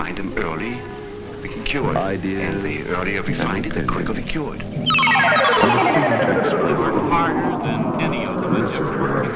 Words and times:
find 0.00 0.16
them 0.16 0.32
early, 0.38 0.80
we 1.42 1.48
can 1.50 1.62
cure 1.62 1.90
it. 1.90 1.96
Ideas 1.96 2.54
and 2.54 2.62
the 2.64 2.82
earlier 2.88 3.22
we 3.22 3.34
find 3.34 3.66
it, 3.66 3.74
the 3.74 3.84
quicker 3.84 4.14
we 4.14 4.20
opinions. 4.20 4.32
cure 4.32 4.54
it. 4.54 4.60
They 4.60 4.66
work 6.72 7.10
harder 7.12 7.58
than 7.66 8.00
any 8.00 8.24
of 8.24 8.40
them 8.40 8.54
has 8.56 8.70
ever 8.80 8.98
worked. 8.98 9.34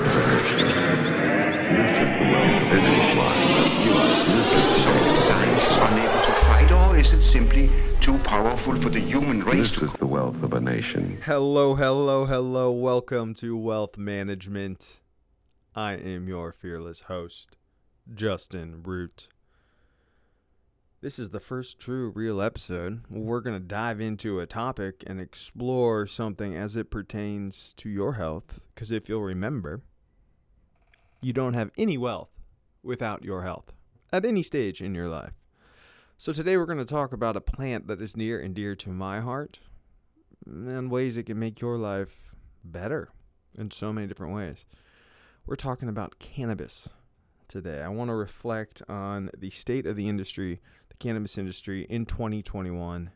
This 1.69 1.91
is 2.05 2.11
the 2.19 2.25
way 2.33 2.47
of 2.57 2.63
finish 2.71 3.09
line 3.15 3.49
that 3.59 3.73
So 4.25 4.31
missing. 4.33 4.69
science 5.29 5.65
is 5.69 5.77
unable 5.89 6.21
to 6.29 6.33
fight, 6.47 6.71
or 6.73 6.89
is 6.97 7.13
it 7.13 7.21
simply 7.23 7.69
too 8.01 8.17
powerful 8.21 8.75
for 8.81 8.89
the 8.89 9.01
human 9.01 9.41
race 9.43 9.69
This 9.71 9.79
to 9.81 9.85
is 9.85 9.93
the 9.95 10.07
wealth 10.07 10.43
of 10.43 10.55
a 10.55 10.61
nation. 10.61 11.19
Hello, 11.27 11.75
hello, 11.75 12.25
hello. 12.25 12.73
Welcome 12.73 13.35
to 13.35 13.55
Wellth 13.55 13.99
Management. 13.99 14.99
I 15.77 15.93
am 15.93 16.27
your 16.27 16.53
fearless 16.53 17.01
host, 17.01 17.59
Justin 18.15 18.83
Root. 18.83 19.29
This 21.05 21.19
is 21.19 21.29
the 21.29 21.39
first 21.39 21.79
true 21.79 22.13
real 22.15 22.41
episode. 22.41 23.03
We're 23.11 23.43
going 23.43 23.61
to 23.61 23.69
dive 23.69 24.01
into 24.01 24.41
a 24.41 24.47
topic 24.47 25.05
and 25.07 25.21
explore 25.21 26.07
something 26.07 26.57
as 26.57 26.77
it 26.77 26.91
pertains 26.91 27.75
to 27.77 27.91
your 27.91 28.15
health. 28.15 28.59
Because 28.75 28.91
if 28.91 29.07
you'll 29.07 29.21
remember, 29.21 29.83
you 31.21 31.35
don't 31.35 31.53
have 31.53 31.71
any 31.77 31.99
wealth 31.99 32.31
without 32.83 33.23
your 33.23 33.43
health 33.43 33.71
at 34.15 34.25
any 34.25 34.43
stage 34.43 34.81
in 34.81 34.95
your 34.95 35.11
life. 35.11 35.35
So 36.17 36.33
today 36.33 36.57
we're 36.57 36.65
going 36.65 36.79
to 36.79 36.87
talk 36.87 37.13
about 37.13 37.37
a 37.37 37.43
plant 37.43 37.87
that 37.89 38.01
is 38.01 38.17
near 38.17 38.41
and 38.41 38.55
dear 38.55 38.75
to 38.77 38.89
my 38.89 39.21
heart 39.21 39.59
and 40.47 40.91
ways 40.91 41.19
it 41.19 41.25
can 41.25 41.39
make 41.39 41.61
your 41.61 41.77
life 41.77 42.33
better 42.65 43.11
in 43.59 43.71
so 43.71 43.93
many 43.93 44.07
different 44.07 44.35
ways. 44.35 44.65
We're 45.45 45.57
talking 45.57 45.91
about 45.91 46.19
cannabis 46.19 46.89
today. 47.47 47.83
I 47.83 47.89
want 47.89 48.09
to 48.09 48.15
reflect 48.15 48.83
on 48.89 49.31
the 49.37 49.51
state 49.51 49.87
of 49.87 49.97
the 49.97 50.09
industry, 50.09 50.61
the 50.95 51.05
cannabis 51.05 51.39
industry 51.39 51.87
in 51.89 52.07
2021, 52.07 53.11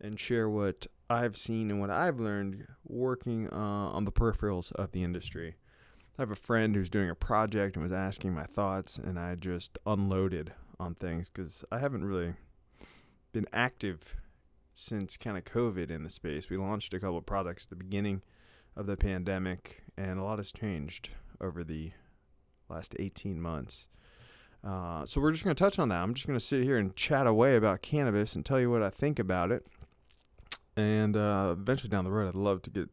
and 0.00 0.18
share 0.18 0.48
what 0.48 0.86
I've 1.08 1.36
seen 1.36 1.70
and 1.70 1.80
what 1.80 1.90
I've 1.90 2.20
learned 2.20 2.66
working 2.84 3.48
uh, 3.52 3.56
on 3.56 4.04
the 4.04 4.12
peripherals 4.12 4.72
of 4.72 4.92
the 4.92 5.02
industry. 5.02 5.56
I 6.18 6.22
have 6.22 6.30
a 6.30 6.36
friend 6.36 6.74
who's 6.74 6.90
doing 6.90 7.10
a 7.10 7.14
project 7.14 7.76
and 7.76 7.82
was 7.82 7.92
asking 7.92 8.34
my 8.34 8.44
thoughts, 8.44 8.98
and 8.98 9.18
I 9.18 9.34
just 9.34 9.78
unloaded 9.86 10.52
on 10.78 10.94
things 10.94 11.28
because 11.28 11.64
I 11.72 11.78
haven't 11.78 12.04
really 12.04 12.34
been 13.32 13.46
active 13.52 14.16
since 14.74 15.16
kind 15.16 15.36
of 15.36 15.44
COVID 15.44 15.90
in 15.90 16.02
the 16.02 16.10
space. 16.10 16.50
We 16.50 16.56
launched 16.56 16.94
a 16.94 17.00
couple 17.00 17.18
of 17.18 17.26
products 17.26 17.64
at 17.64 17.70
the 17.70 17.84
beginning 17.84 18.22
of 18.76 18.86
the 18.86 18.96
pandemic, 18.96 19.82
and 19.96 20.18
a 20.18 20.22
lot 20.22 20.38
has 20.38 20.52
changed 20.52 21.10
over 21.40 21.64
the 21.64 21.92
last 22.68 22.96
18 22.98 23.40
months. 23.40 23.88
Uh, 24.64 25.04
so 25.04 25.20
we're 25.20 25.32
just 25.32 25.44
going 25.44 25.56
to 25.56 25.62
touch 25.62 25.78
on 25.78 25.88
that. 25.88 26.00
I'm 26.00 26.14
just 26.14 26.26
going 26.26 26.38
to 26.38 26.44
sit 26.44 26.62
here 26.62 26.78
and 26.78 26.94
chat 26.94 27.26
away 27.26 27.56
about 27.56 27.82
cannabis 27.82 28.36
and 28.36 28.44
tell 28.44 28.60
you 28.60 28.70
what 28.70 28.82
I 28.82 28.90
think 28.90 29.18
about 29.18 29.50
it. 29.50 29.66
And 30.76 31.16
uh, 31.16 31.54
eventually 31.58 31.90
down 31.90 32.04
the 32.04 32.12
road, 32.12 32.28
I'd 32.28 32.34
love 32.34 32.62
to 32.62 32.70
get 32.70 32.88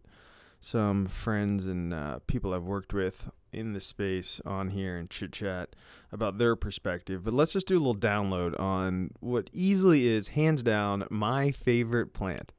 some 0.59 1.05
friends 1.05 1.65
and 1.65 1.93
uh, 1.93 2.19
people 2.27 2.53
I've 2.53 2.63
worked 2.63 2.93
with 2.93 3.29
in 3.51 3.73
the 3.73 3.79
space 3.79 4.41
on 4.45 4.69
here 4.69 4.97
and 4.97 5.09
chit 5.09 5.31
chat 5.31 5.75
about 6.11 6.37
their 6.37 6.55
perspective. 6.55 7.23
But 7.23 7.33
let's 7.33 7.53
just 7.53 7.67
do 7.67 7.77
a 7.77 7.79
little 7.79 7.95
download 7.95 8.59
on 8.59 9.11
what 9.19 9.49
easily 9.53 10.07
is, 10.07 10.29
hands 10.29 10.63
down, 10.63 11.05
my 11.09 11.51
favorite 11.51 12.13
plant. 12.13 12.51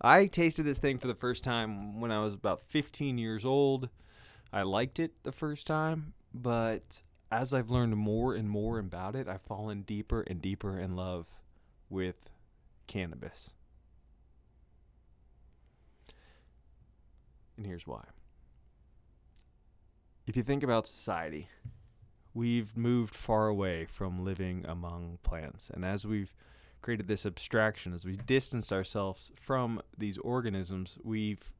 I 0.00 0.26
tasted 0.26 0.64
this 0.64 0.78
thing 0.78 0.98
for 0.98 1.06
the 1.06 1.14
first 1.14 1.44
time 1.44 2.00
when 2.00 2.12
I 2.12 2.22
was 2.22 2.34
about 2.34 2.62
15 2.62 3.18
years 3.18 3.44
old. 3.44 3.88
I 4.52 4.62
liked 4.62 5.00
it 5.00 5.12
the 5.22 5.32
first 5.32 5.66
time, 5.66 6.12
but 6.32 7.02
as 7.34 7.52
I've 7.52 7.70
learned 7.70 7.96
more 7.96 8.34
and 8.34 8.48
more 8.48 8.78
about 8.78 9.16
it, 9.16 9.26
I've 9.26 9.42
fallen 9.42 9.82
deeper 9.82 10.22
and 10.22 10.40
deeper 10.40 10.78
in 10.78 10.94
love 10.94 11.26
with 11.90 12.14
cannabis. 12.86 13.50
And 17.56 17.66
here's 17.66 17.86
why. 17.86 18.04
If 20.26 20.36
you 20.36 20.42
think 20.44 20.62
about 20.62 20.86
society, 20.86 21.48
we've 22.32 22.76
moved 22.76 23.14
far 23.14 23.48
away 23.48 23.86
from 23.86 24.24
living 24.24 24.64
among 24.68 25.18
plants. 25.24 25.70
And 25.74 25.84
as 25.84 26.06
we've 26.06 26.34
created 26.82 27.08
this 27.08 27.26
abstraction, 27.26 27.92
as 27.94 28.04
we've 28.04 28.26
distanced 28.26 28.72
ourselves 28.72 29.32
from 29.40 29.82
these 29.98 30.18
organisms, 30.18 30.98
we've 31.02 31.52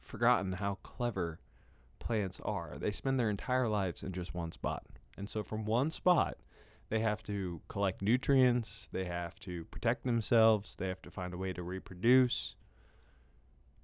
forgotten 0.00 0.52
how 0.52 0.78
clever 0.84 1.40
plants 1.98 2.40
are. 2.44 2.76
They 2.78 2.92
spend 2.92 3.18
their 3.18 3.30
entire 3.30 3.68
lives 3.68 4.04
in 4.04 4.12
just 4.12 4.32
one 4.32 4.52
spot. 4.52 4.84
And 5.16 5.28
so 5.28 5.42
from 5.42 5.64
one 5.64 5.90
spot, 5.90 6.38
they 6.88 7.00
have 7.00 7.22
to 7.24 7.62
collect 7.68 8.02
nutrients, 8.02 8.88
they 8.92 9.04
have 9.04 9.38
to 9.40 9.64
protect 9.66 10.04
themselves, 10.04 10.76
they 10.76 10.88
have 10.88 11.02
to 11.02 11.10
find 11.10 11.34
a 11.34 11.38
way 11.38 11.52
to 11.52 11.62
reproduce. 11.62 12.54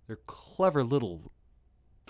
They're 0.07 0.19
clever 0.27 0.85
little 0.85 1.33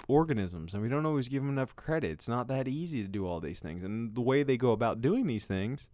organisms, 0.09 0.75
and 0.75 0.83
we 0.83 0.89
don't 0.89 1.07
always 1.07 1.29
give 1.29 1.43
them 1.43 1.53
enough 1.53 1.77
credit. 1.77 2.11
It's 2.11 2.29
not 2.29 2.49
that 2.49 2.69
easy 2.69 3.03
to 3.03 3.09
do 3.09 3.27
all 3.27 3.41
these 3.41 3.61
things. 3.61 3.83
And 3.85 4.15
the 4.15 4.21
way 4.21 4.43
they 4.43 4.57
go 4.57 4.73
about 4.73 5.01
doing 5.01 5.27
these 5.27 5.47
things 5.47 5.89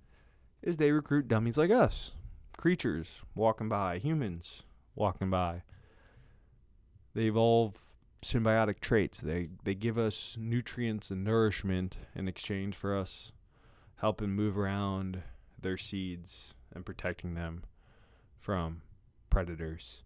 is 0.62 0.76
they 0.76 0.90
recruit 0.90 1.28
dummies 1.28 1.58
like 1.58 1.70
us 1.70 2.12
creatures 2.58 3.22
walking 3.34 3.68
by, 3.68 3.98
humans 3.98 4.64
walking 4.94 5.30
by. 5.30 5.62
They 7.14 7.26
evolve 7.26 7.76
symbiotic 8.22 8.80
traits. 8.80 9.18
They 9.18 9.48
they 9.64 9.74
give 9.74 9.98
us 9.98 10.36
nutrients 10.38 11.10
and 11.10 11.24
nourishment 11.24 11.96
in 12.14 12.28
exchange 12.28 12.74
for 12.74 12.96
us 12.96 13.32
helping 13.96 14.30
move 14.30 14.56
around 14.56 15.22
their 15.60 15.76
seeds 15.76 16.54
and 16.74 16.84
protecting 16.86 17.34
them 17.34 17.64
from 18.38 18.82
predators. 19.30 20.02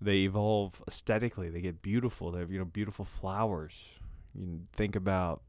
They 0.00 0.18
evolve 0.18 0.82
aesthetically. 0.86 1.48
They 1.48 1.60
get 1.60 1.82
beautiful. 1.82 2.30
They 2.30 2.40
have 2.40 2.50
you 2.50 2.58
know 2.58 2.64
beautiful 2.64 3.04
flowers. 3.04 3.74
You 4.34 4.60
think 4.72 4.94
about 4.94 5.42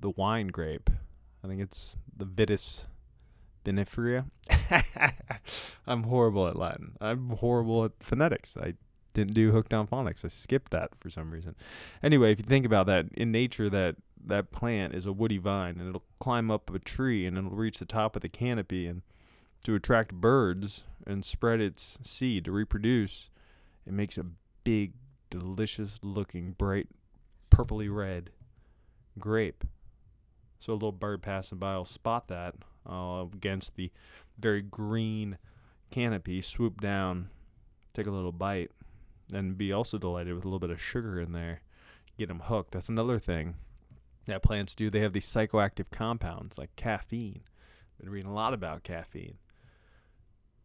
the 0.00 0.10
wine 0.10 0.48
grape. 0.48 0.90
I 1.44 1.46
think 1.46 1.60
it's 1.60 1.96
the 2.16 2.24
Vitis 2.24 2.84
vinifera. 3.64 4.24
I'm 5.86 6.04
horrible 6.04 6.48
at 6.48 6.56
Latin. 6.56 6.96
I'm 7.00 7.30
horrible 7.30 7.84
at 7.84 7.92
phonetics. 8.00 8.56
I 8.56 8.74
didn't 9.14 9.34
do 9.34 9.52
hooked 9.52 9.72
on 9.72 9.86
phonics. 9.86 10.24
I 10.24 10.28
skipped 10.28 10.70
that 10.72 10.90
for 11.00 11.08
some 11.08 11.30
reason. 11.30 11.54
Anyway, 12.02 12.32
if 12.32 12.38
you 12.38 12.44
think 12.44 12.66
about 12.66 12.86
that, 12.86 13.06
in 13.14 13.32
nature, 13.32 13.70
that 13.70 13.96
that 14.26 14.50
plant 14.50 14.94
is 14.94 15.06
a 15.06 15.12
woody 15.12 15.38
vine, 15.38 15.78
and 15.78 15.88
it'll 15.88 16.04
climb 16.18 16.50
up 16.50 16.72
a 16.74 16.78
tree, 16.78 17.26
and 17.26 17.38
it'll 17.38 17.50
reach 17.50 17.78
the 17.78 17.84
top 17.84 18.16
of 18.16 18.22
the 18.22 18.28
canopy, 18.28 18.86
and 18.86 19.02
to 19.64 19.74
attract 19.74 20.12
birds 20.12 20.84
and 21.06 21.24
spread 21.24 21.60
its 21.60 21.98
seed 22.02 22.44
to 22.44 22.52
reproduce, 22.52 23.30
it 23.86 23.92
makes 23.92 24.18
a 24.18 24.26
big, 24.64 24.94
delicious-looking, 25.30 26.52
bright, 26.52 26.88
purpley 27.50 27.94
red 27.94 28.30
grape. 29.18 29.64
So 30.58 30.72
a 30.72 30.74
little 30.74 30.92
bird 30.92 31.22
passing 31.22 31.58
by 31.58 31.76
will 31.76 31.84
spot 31.84 32.28
that 32.28 32.54
uh, 32.88 33.24
against 33.32 33.76
the 33.76 33.90
very 34.38 34.62
green 34.62 35.38
canopy, 35.90 36.40
swoop 36.40 36.80
down, 36.80 37.28
take 37.92 38.06
a 38.06 38.10
little 38.10 38.32
bite, 38.32 38.70
and 39.32 39.56
be 39.56 39.72
also 39.72 39.98
delighted 39.98 40.34
with 40.34 40.44
a 40.44 40.48
little 40.48 40.58
bit 40.58 40.70
of 40.70 40.80
sugar 40.80 41.20
in 41.20 41.32
there. 41.32 41.60
Get 42.18 42.28
them 42.28 42.40
hooked. 42.40 42.72
That's 42.72 42.88
another 42.88 43.18
thing 43.18 43.56
that 44.26 44.42
plants 44.42 44.74
do. 44.74 44.90
They 44.90 45.00
have 45.00 45.12
these 45.12 45.26
psychoactive 45.26 45.90
compounds 45.90 46.58
like 46.58 46.74
caffeine. 46.76 47.42
Been 48.00 48.10
reading 48.10 48.30
a 48.30 48.34
lot 48.34 48.54
about 48.54 48.82
caffeine. 48.82 49.38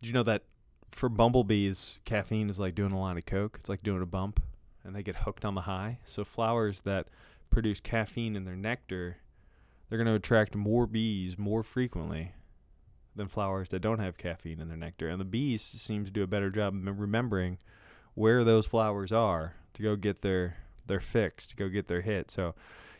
Did 0.01 0.07
you 0.07 0.13
know 0.13 0.23
that 0.23 0.43
for 0.91 1.09
bumblebees, 1.09 1.99
caffeine 2.05 2.49
is 2.49 2.59
like 2.59 2.75
doing 2.75 2.91
a 2.91 2.99
line 2.99 3.17
of 3.17 3.25
coke? 3.25 3.57
It's 3.59 3.69
like 3.69 3.83
doing 3.83 4.01
a 4.01 4.07
bump, 4.07 4.41
and 4.83 4.95
they 4.95 5.03
get 5.03 5.17
hooked 5.17 5.45
on 5.45 5.55
the 5.55 5.61
high. 5.61 5.99
So 6.05 6.23
flowers 6.23 6.81
that 6.81 7.07
produce 7.49 7.79
caffeine 7.79 8.35
in 8.35 8.45
their 8.45 8.55
nectar, 8.55 9.17
they're 9.89 9.97
going 9.97 10.07
to 10.07 10.13
attract 10.13 10.55
more 10.55 10.87
bees 10.87 11.37
more 11.37 11.63
frequently 11.63 12.33
than 13.15 13.27
flowers 13.27 13.69
that 13.69 13.81
don't 13.81 13.99
have 13.99 14.17
caffeine 14.17 14.59
in 14.59 14.67
their 14.67 14.77
nectar. 14.77 15.09
And 15.09 15.19
the 15.19 15.25
bees 15.25 15.61
seem 15.61 16.05
to 16.05 16.11
do 16.11 16.23
a 16.23 16.27
better 16.27 16.49
job 16.49 16.75
remembering 16.85 17.57
where 18.19 18.43
those 18.43 18.65
flowers 18.65 19.13
are 19.13 19.53
to 19.73 19.81
go 19.81 19.95
get 19.95 20.21
their 20.21 20.57
their 20.87 20.99
fix, 20.99 21.47
to 21.47 21.55
go 21.55 21.69
get 21.69 21.87
their 21.87 22.01
hit. 22.01 22.29
So, 22.29 22.53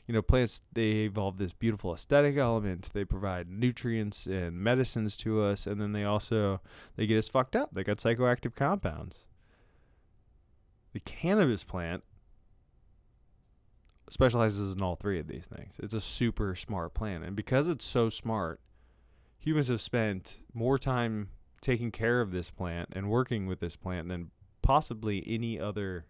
you 0.08 0.14
know, 0.14 0.22
plants 0.22 0.62
they 0.72 1.04
evolve 1.04 1.38
this 1.38 1.52
beautiful 1.52 1.94
aesthetic 1.94 2.38
element. 2.38 2.88
They 2.94 3.04
provide 3.04 3.50
nutrients 3.50 4.28
and 4.28 4.54
medicines 4.54 5.18
to 5.18 5.42
us, 5.42 5.68
and 5.68 5.82
then 5.82 5.92
they 5.92 6.06
also 6.06 6.62
they 6.96 7.06
get 7.06 7.18
us 7.18 7.28
fucked 7.28 7.58
up. 7.58 7.74
They 7.74 7.84
got 7.84 7.98
psychoactive 7.98 8.56
compounds. 8.56 9.26
The 10.94 11.02
cannabis 11.02 11.66
plant 11.66 12.04
specializes 14.10 14.74
in 14.74 14.82
all 14.82 14.96
three 14.96 15.20
of 15.20 15.28
these 15.28 15.48
things. 15.48 15.76
It's 15.80 15.94
a 15.94 16.00
super 16.00 16.56
smart 16.56 16.94
plant, 16.94 17.26
and 17.26 17.36
because 17.36 17.68
it's 17.68 17.84
so 17.84 18.08
smart, 18.08 18.62
humans 19.38 19.68
have 19.68 19.82
spent 19.82 20.40
more 20.54 20.80
time 20.80 21.28
taking 21.60 21.92
care 21.92 22.22
of 22.22 22.32
this 22.32 22.50
plant 22.50 22.88
and 22.94 23.10
working 23.10 23.48
with 23.48 23.60
this 23.60 23.76
plant 23.76 24.08
than 24.08 24.32
possibly 24.70 25.24
any 25.26 25.60
other 25.60 26.06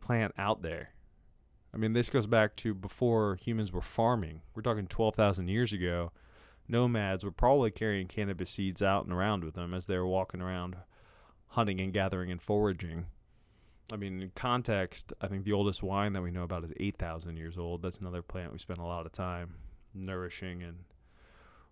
plant 0.00 0.34
out 0.36 0.60
there. 0.60 0.90
I 1.72 1.76
mean, 1.76 1.92
this 1.92 2.10
goes 2.10 2.26
back 2.26 2.56
to 2.56 2.74
before 2.74 3.36
humans 3.36 3.70
were 3.70 3.80
farming. 3.80 4.42
We're 4.56 4.62
talking 4.62 4.88
12,000 4.88 5.46
years 5.46 5.72
ago. 5.72 6.10
nomads 6.66 7.22
were 7.22 7.30
probably 7.30 7.70
carrying 7.70 8.08
cannabis 8.08 8.50
seeds 8.50 8.82
out 8.82 9.04
and 9.04 9.12
around 9.12 9.44
with 9.44 9.54
them 9.54 9.72
as 9.72 9.86
they 9.86 9.96
were 9.96 10.06
walking 10.08 10.42
around 10.42 10.74
hunting 11.50 11.80
and 11.80 11.92
gathering 11.92 12.32
and 12.32 12.42
foraging. 12.42 13.06
I 13.92 13.94
mean, 13.94 14.20
in 14.20 14.32
context, 14.34 15.12
I 15.20 15.28
think 15.28 15.44
the 15.44 15.52
oldest 15.52 15.80
wine 15.80 16.12
that 16.14 16.22
we 16.22 16.32
know 16.32 16.42
about 16.42 16.64
is 16.64 16.72
8,000 16.80 17.36
years 17.36 17.56
old. 17.56 17.82
That's 17.82 17.98
another 17.98 18.20
plant 18.20 18.50
we 18.52 18.58
spend 18.58 18.80
a 18.80 18.84
lot 18.84 19.06
of 19.06 19.12
time 19.12 19.54
nourishing 19.94 20.60
and 20.64 20.78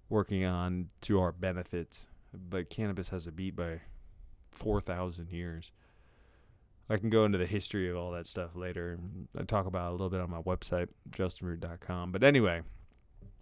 working 0.08 0.44
on 0.44 0.90
to 1.00 1.18
our 1.18 1.32
benefit. 1.32 2.06
But 2.32 2.70
cannabis 2.70 3.08
has 3.08 3.26
a 3.26 3.32
beat 3.32 3.56
by 3.56 3.80
4,000 4.52 5.32
years. 5.32 5.72
I 6.88 6.96
can 6.98 7.10
go 7.10 7.24
into 7.24 7.38
the 7.38 7.46
history 7.46 7.88
of 7.88 7.96
all 7.96 8.12
that 8.12 8.26
stuff 8.26 8.54
later. 8.54 8.98
I 9.38 9.44
talk 9.44 9.66
about 9.66 9.86
it 9.86 9.88
a 9.88 9.92
little 9.92 10.10
bit 10.10 10.20
on 10.20 10.30
my 10.30 10.42
website, 10.42 10.88
justinroot.com. 11.10 12.12
But 12.12 12.22
anyway, 12.22 12.62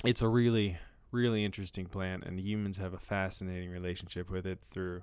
it's 0.05 0.23
a 0.23 0.29
really, 0.29 0.79
really 1.11 1.44
interesting 1.44 1.87
plant, 1.87 2.25
and 2.25 2.39
humans 2.39 2.77
have 2.77 2.94
a 2.94 2.99
fascinating 2.99 3.71
relationship 3.71 4.31
with 4.31 4.47
it 4.47 4.61
through 4.71 5.03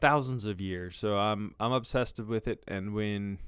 thousands 0.00 0.44
of 0.44 0.60
years. 0.60 0.96
So 0.96 1.16
I'm 1.16 1.54
I'm 1.60 1.72
obsessed 1.72 2.20
with 2.20 2.48
it. 2.48 2.62
And 2.66 2.94
when 2.94 3.38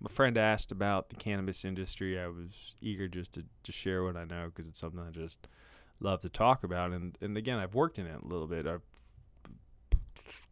my 0.00 0.10
friend 0.10 0.36
asked 0.36 0.72
about 0.72 1.10
the 1.10 1.16
cannabis 1.16 1.64
industry, 1.64 2.18
I 2.18 2.26
was 2.26 2.74
eager 2.80 3.06
just 3.06 3.34
to, 3.34 3.44
to 3.62 3.72
share 3.72 4.02
what 4.02 4.16
I 4.16 4.24
know 4.24 4.46
because 4.46 4.66
it's 4.66 4.80
something 4.80 5.00
I 5.00 5.10
just 5.10 5.46
love 6.00 6.20
to 6.22 6.28
talk 6.28 6.64
about. 6.64 6.90
And 6.92 7.16
and 7.20 7.36
again, 7.36 7.58
I've 7.58 7.74
worked 7.74 7.98
in 7.98 8.06
it 8.06 8.22
a 8.22 8.26
little 8.26 8.48
bit. 8.48 8.66
I've 8.66 8.82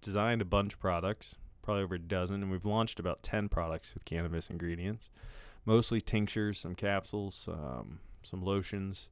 designed 0.01 0.43
a 0.43 0.47
bunch 0.47 0.75
of 0.75 0.81
products, 0.81 1.35
probably 1.62 1.83
over 1.83 1.95
a 1.97 1.99
dozen, 1.99 2.43
and 2.43 2.51
we've 2.51 2.65
launched 2.65 2.99
about 2.99 3.23
ten 3.23 3.49
products 3.49 3.95
with 3.95 4.05
cannabis 4.05 4.49
ingredients, 4.51 5.11
mostly 5.65 6.01
tinctures, 6.01 6.59
some 6.59 6.75
capsules, 6.75 7.49
um, 7.49 8.01
some 8.23 8.43
lotions. 8.43 9.11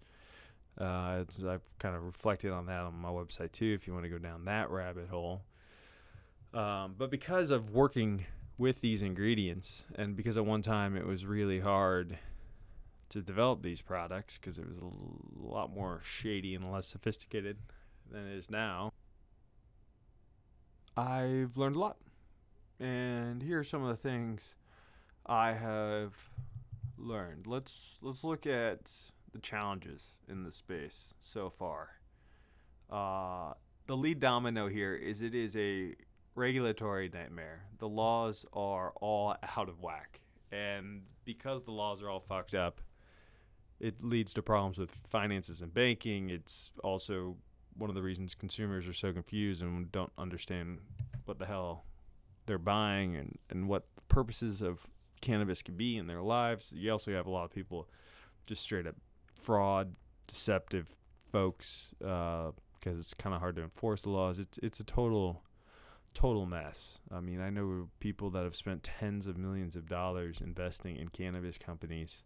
Uh, 0.81 1.25
I've 1.49 1.62
kind 1.79 1.97
of 1.97 2.05
reflected 2.05 2.53
on 2.53 2.67
that 2.67 2.83
on 2.83 2.95
my 2.95 3.09
website 3.09 3.53
too. 3.53 3.73
If 3.75 3.87
you 3.87 3.93
want 3.93 4.05
to 4.05 4.11
go 4.11 4.19
down 4.19 4.45
that 4.45 4.71
rabbit 4.71 5.09
hole. 5.09 5.43
Um, 6.55 6.95
but 6.97 7.11
because 7.11 7.50
of 7.50 7.71
working 7.71 8.25
with 8.56 8.81
these 8.81 9.03
ingredients, 9.03 9.85
and 9.95 10.17
because 10.17 10.37
at 10.37 10.47
one 10.47 10.62
time 10.62 10.97
it 10.97 11.06
was 11.06 11.27
really 11.27 11.61
hard 11.61 12.19
to 13.11 13.23
develop 13.23 13.62
these 13.62 13.81
products 13.81 14.39
because 14.39 14.59
it 14.59 14.69
was 14.69 14.79
a 14.79 14.91
lot 15.37 15.73
more 15.73 16.00
shady 16.05 16.55
and 16.55 16.71
less 16.71 16.87
sophisticated 16.87 17.59
than 18.11 18.27
it 18.27 18.37
is 18.37 18.50
now, 18.50 18.93
I've 20.97 21.56
learned 21.56 21.77
a 21.77 21.79
lot. 21.79 21.97
And 22.80 23.42
here 23.42 23.58
are 23.58 23.64
some 23.64 23.82
of 23.82 23.88
the 23.88 23.96
things 23.96 24.54
I 25.26 25.52
have 25.52 26.14
learned. 26.96 27.46
Let's 27.46 27.98
let's 28.02 28.22
look 28.22 28.46
at 28.46 28.90
the 29.32 29.38
challenges 29.38 30.19
in 30.28 30.42
the 30.44 30.52
space 30.52 31.14
so 31.20 31.50
far. 31.50 31.90
Uh, 32.90 33.52
the 33.86 33.96
lead 33.96 34.20
domino 34.20 34.69
here 34.69 34.94
is 34.94 35.22
it 35.22 35.34
is 35.34 35.56
a 35.56 35.94
regulatory 36.34 37.10
nightmare. 37.12 37.64
The 37.78 37.88
laws 37.88 38.46
are 38.52 38.92
all 39.00 39.36
out 39.56 39.69
of 39.69 39.80
whack. 39.80 40.20
And 40.50 41.02
because 41.25 41.62
the 41.62 41.72
laws 41.72 42.02
are 42.02 42.08
all 42.08 42.20
fucked 42.20 42.54
up, 42.54 42.80
it 43.80 44.02
leads 44.02 44.32
to 44.34 44.42
problems 44.42 44.78
with 44.78 44.90
finances 45.08 45.60
and 45.60 45.72
banking. 45.72 46.30
It's 46.30 46.70
also 46.82 47.36
one 47.76 47.90
of 47.90 47.94
the 47.94 48.02
reasons 48.02 48.34
consumers 48.34 48.88
are 48.88 48.92
so 48.92 49.12
confused 49.12 49.62
and 49.62 49.92
don't 49.92 50.12
understand 50.16 50.78
what 51.26 51.38
the 51.38 51.46
hell 51.46 51.84
they're 52.49 52.59
buying 52.59 53.15
and, 53.15 53.39
and 53.50 53.69
what 53.69 53.85
purposes 54.09 54.61
of 54.61 54.87
cannabis 55.21 55.62
can 55.62 55.77
be 55.77 55.97
in 55.97 56.09
their 56.09 56.23
lives. 56.23 56.73
You 56.75 56.91
also 56.91 57.12
have 57.12 57.27
a 57.27 57.31
lot 57.31 57.45
of 57.45 57.50
people 57.53 57.89
just 58.47 58.62
straight 58.62 58.87
up 58.87 58.97
fraud, 59.35 59.95
deceptive 60.27 60.89
folks 61.31 61.93
because 61.99 62.53
uh, 62.87 62.91
it's 62.91 63.15
kind 63.15 63.35
of 63.35 63.41
hard 63.41 63.55
to 63.56 63.62
enforce 63.62 64.03
the 64.03 64.11
laws. 64.11 64.39
It's 64.39 64.59
it's 64.59 64.81
a 64.81 64.85
total 64.85 65.43
total 66.15 66.47
mess. 66.47 66.99
I 67.12 67.21
mean, 67.21 67.41
I 67.41 67.50
know 67.50 67.91
people 68.00 68.31
that 68.31 68.45
have 68.45 68.56
spent 68.56 68.83
tens 68.83 69.27
of 69.27 69.37
millions 69.37 69.77
of 69.77 69.89
dollars 69.89 70.41
investing 70.41 70.97
in 70.97 71.09
cannabis 71.09 71.59
companies, 71.59 72.23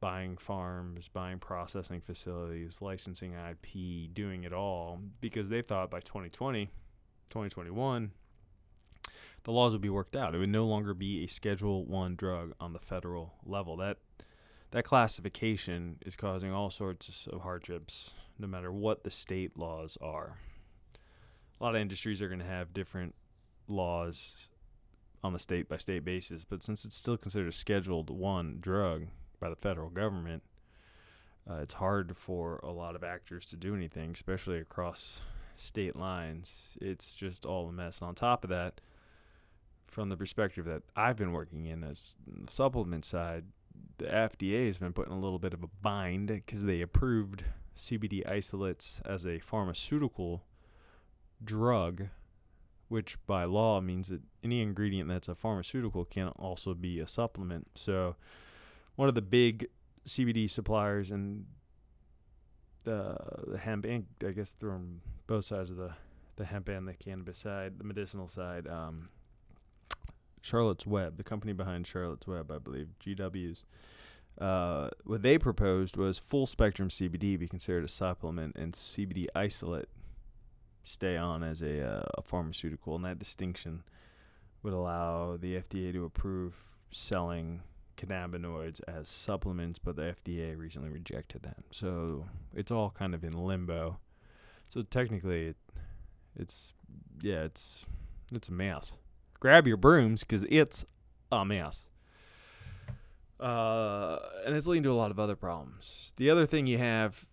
buying 0.00 0.36
farms, 0.36 1.08
buying 1.08 1.38
processing 1.38 2.00
facilities, 2.00 2.80
licensing 2.80 3.34
IP, 3.34 4.12
doing 4.12 4.44
it 4.44 4.52
all 4.52 5.00
because 5.20 5.48
they 5.48 5.62
thought 5.62 5.90
by 5.90 6.00
2020, 6.00 6.66
2021, 7.30 8.10
the 9.44 9.52
laws 9.52 9.72
would 9.72 9.80
be 9.80 9.90
worked 9.90 10.16
out. 10.16 10.34
It 10.34 10.38
would 10.38 10.48
no 10.48 10.66
longer 10.66 10.94
be 10.94 11.24
a 11.24 11.28
Schedule 11.28 11.84
1 11.84 12.16
drug 12.16 12.54
on 12.58 12.72
the 12.72 12.78
federal 12.78 13.34
level. 13.44 13.76
That 13.76 13.98
that 14.72 14.84
classification 14.84 15.98
is 16.04 16.16
causing 16.16 16.52
all 16.52 16.68
sorts 16.70 17.28
of 17.30 17.42
hardships 17.42 18.12
no 18.38 18.48
matter 18.48 18.72
what 18.72 19.04
the 19.04 19.10
state 19.10 19.56
laws 19.56 19.96
are 20.02 20.38
a 21.60 21.64
lot 21.64 21.74
of 21.74 21.80
industries 21.80 22.20
are 22.20 22.28
going 22.28 22.40
to 22.40 22.44
have 22.44 22.74
different 22.74 23.14
laws 23.68 24.48
on 25.22 25.32
the 25.32 25.38
state 25.38 25.68
by 25.68 25.76
state 25.76 26.04
basis, 26.04 26.44
but 26.44 26.62
since 26.62 26.84
it's 26.84 26.96
still 26.96 27.16
considered 27.16 27.48
a 27.48 27.52
scheduled 27.52 28.10
one 28.10 28.58
drug 28.60 29.06
by 29.40 29.48
the 29.48 29.56
federal 29.56 29.88
government, 29.88 30.42
uh, 31.48 31.56
it's 31.56 31.74
hard 31.74 32.16
for 32.16 32.58
a 32.62 32.70
lot 32.70 32.94
of 32.94 33.04
actors 33.04 33.46
to 33.46 33.56
do 33.56 33.74
anything, 33.74 34.10
especially 34.12 34.58
across 34.58 35.22
state 35.56 35.96
lines. 35.96 36.76
It's 36.80 37.14
just 37.14 37.46
all 37.46 37.68
a 37.68 37.72
mess. 37.72 38.00
And 38.00 38.08
on 38.08 38.14
top 38.14 38.44
of 38.44 38.50
that, 38.50 38.80
from 39.94 40.08
the 40.08 40.16
perspective 40.16 40.64
that 40.64 40.82
I've 40.96 41.16
been 41.16 41.32
working 41.32 41.66
in 41.66 41.84
as 41.84 42.16
the 42.26 42.50
supplement 42.50 43.04
side, 43.04 43.44
the 43.98 44.06
FDA 44.06 44.66
has 44.66 44.76
been 44.76 44.92
put 44.92 45.06
in 45.06 45.12
a 45.12 45.20
little 45.20 45.38
bit 45.38 45.54
of 45.54 45.62
a 45.62 45.68
bind 45.82 46.26
because 46.28 46.64
they 46.64 46.80
approved 46.80 47.44
CBD 47.76 48.28
isolates 48.28 49.00
as 49.04 49.24
a 49.24 49.38
pharmaceutical 49.38 50.42
drug, 51.42 52.08
which 52.88 53.16
by 53.26 53.44
law 53.44 53.80
means 53.80 54.08
that 54.08 54.20
any 54.42 54.60
ingredient 54.60 55.08
that's 55.08 55.28
a 55.28 55.34
pharmaceutical 55.34 56.04
can 56.04 56.28
also 56.28 56.74
be 56.74 56.98
a 56.98 57.06
supplement. 57.06 57.68
So, 57.76 58.16
one 58.96 59.08
of 59.08 59.14
the 59.14 59.22
big 59.22 59.68
CBD 60.06 60.50
suppliers 60.50 61.12
and 61.12 61.46
the, 62.84 63.16
the 63.46 63.58
hemp 63.58 63.84
and 63.84 64.06
I 64.26 64.32
guess 64.32 64.54
from 64.58 65.00
both 65.26 65.44
sides 65.46 65.70
of 65.70 65.76
the 65.76 65.92
the 66.36 66.44
hemp 66.44 66.68
and 66.68 66.88
the 66.88 66.94
cannabis 66.94 67.38
side, 67.38 67.78
the 67.78 67.84
medicinal 67.84 68.26
side, 68.26 68.66
um, 68.66 69.08
Charlotte's 70.44 70.86
Web, 70.86 71.16
the 71.16 71.24
company 71.24 71.54
behind 71.54 71.86
Charlotte's 71.86 72.26
Web, 72.26 72.50
I 72.50 72.58
believe, 72.58 72.88
GW's. 73.02 73.64
Uh, 74.38 74.90
what 75.04 75.22
they 75.22 75.38
proposed 75.38 75.96
was 75.96 76.18
full 76.18 76.46
spectrum 76.46 76.90
CBD 76.90 77.38
be 77.38 77.48
considered 77.48 77.84
a 77.84 77.88
supplement 77.88 78.54
and 78.56 78.74
CBD 78.74 79.26
isolate 79.34 79.88
stay 80.82 81.16
on 81.16 81.42
as 81.42 81.62
a, 81.62 81.80
uh, 81.80 82.04
a 82.18 82.22
pharmaceutical, 82.22 82.94
and 82.94 83.06
that 83.06 83.18
distinction 83.18 83.84
would 84.62 84.74
allow 84.74 85.38
the 85.38 85.54
FDA 85.54 85.94
to 85.94 86.04
approve 86.04 86.52
selling 86.90 87.62
cannabinoids 87.96 88.82
as 88.86 89.08
supplements, 89.08 89.78
but 89.78 89.96
the 89.96 90.14
FDA 90.26 90.58
recently 90.58 90.90
rejected 90.90 91.42
that. 91.44 91.56
So 91.70 92.26
it's 92.54 92.70
all 92.70 92.90
kind 92.90 93.14
of 93.14 93.24
in 93.24 93.32
limbo. 93.32 93.96
So 94.68 94.82
technically, 94.82 95.46
it, 95.46 95.56
it's 96.36 96.74
yeah, 97.22 97.44
it's 97.44 97.86
it's 98.30 98.50
a 98.50 98.52
mess. 98.52 98.92
Grab 99.44 99.66
your 99.66 99.76
brooms 99.76 100.24
because 100.24 100.46
it's 100.48 100.86
a 101.30 101.44
mess. 101.44 101.84
Uh, 103.38 104.18
and 104.46 104.56
it's 104.56 104.66
leading 104.66 104.84
to 104.84 104.90
a 104.90 104.94
lot 104.94 105.10
of 105.10 105.20
other 105.20 105.36
problems. 105.36 106.14
The 106.16 106.30
other 106.30 106.46
thing 106.46 106.66
you 106.66 106.78
have 106.78 107.26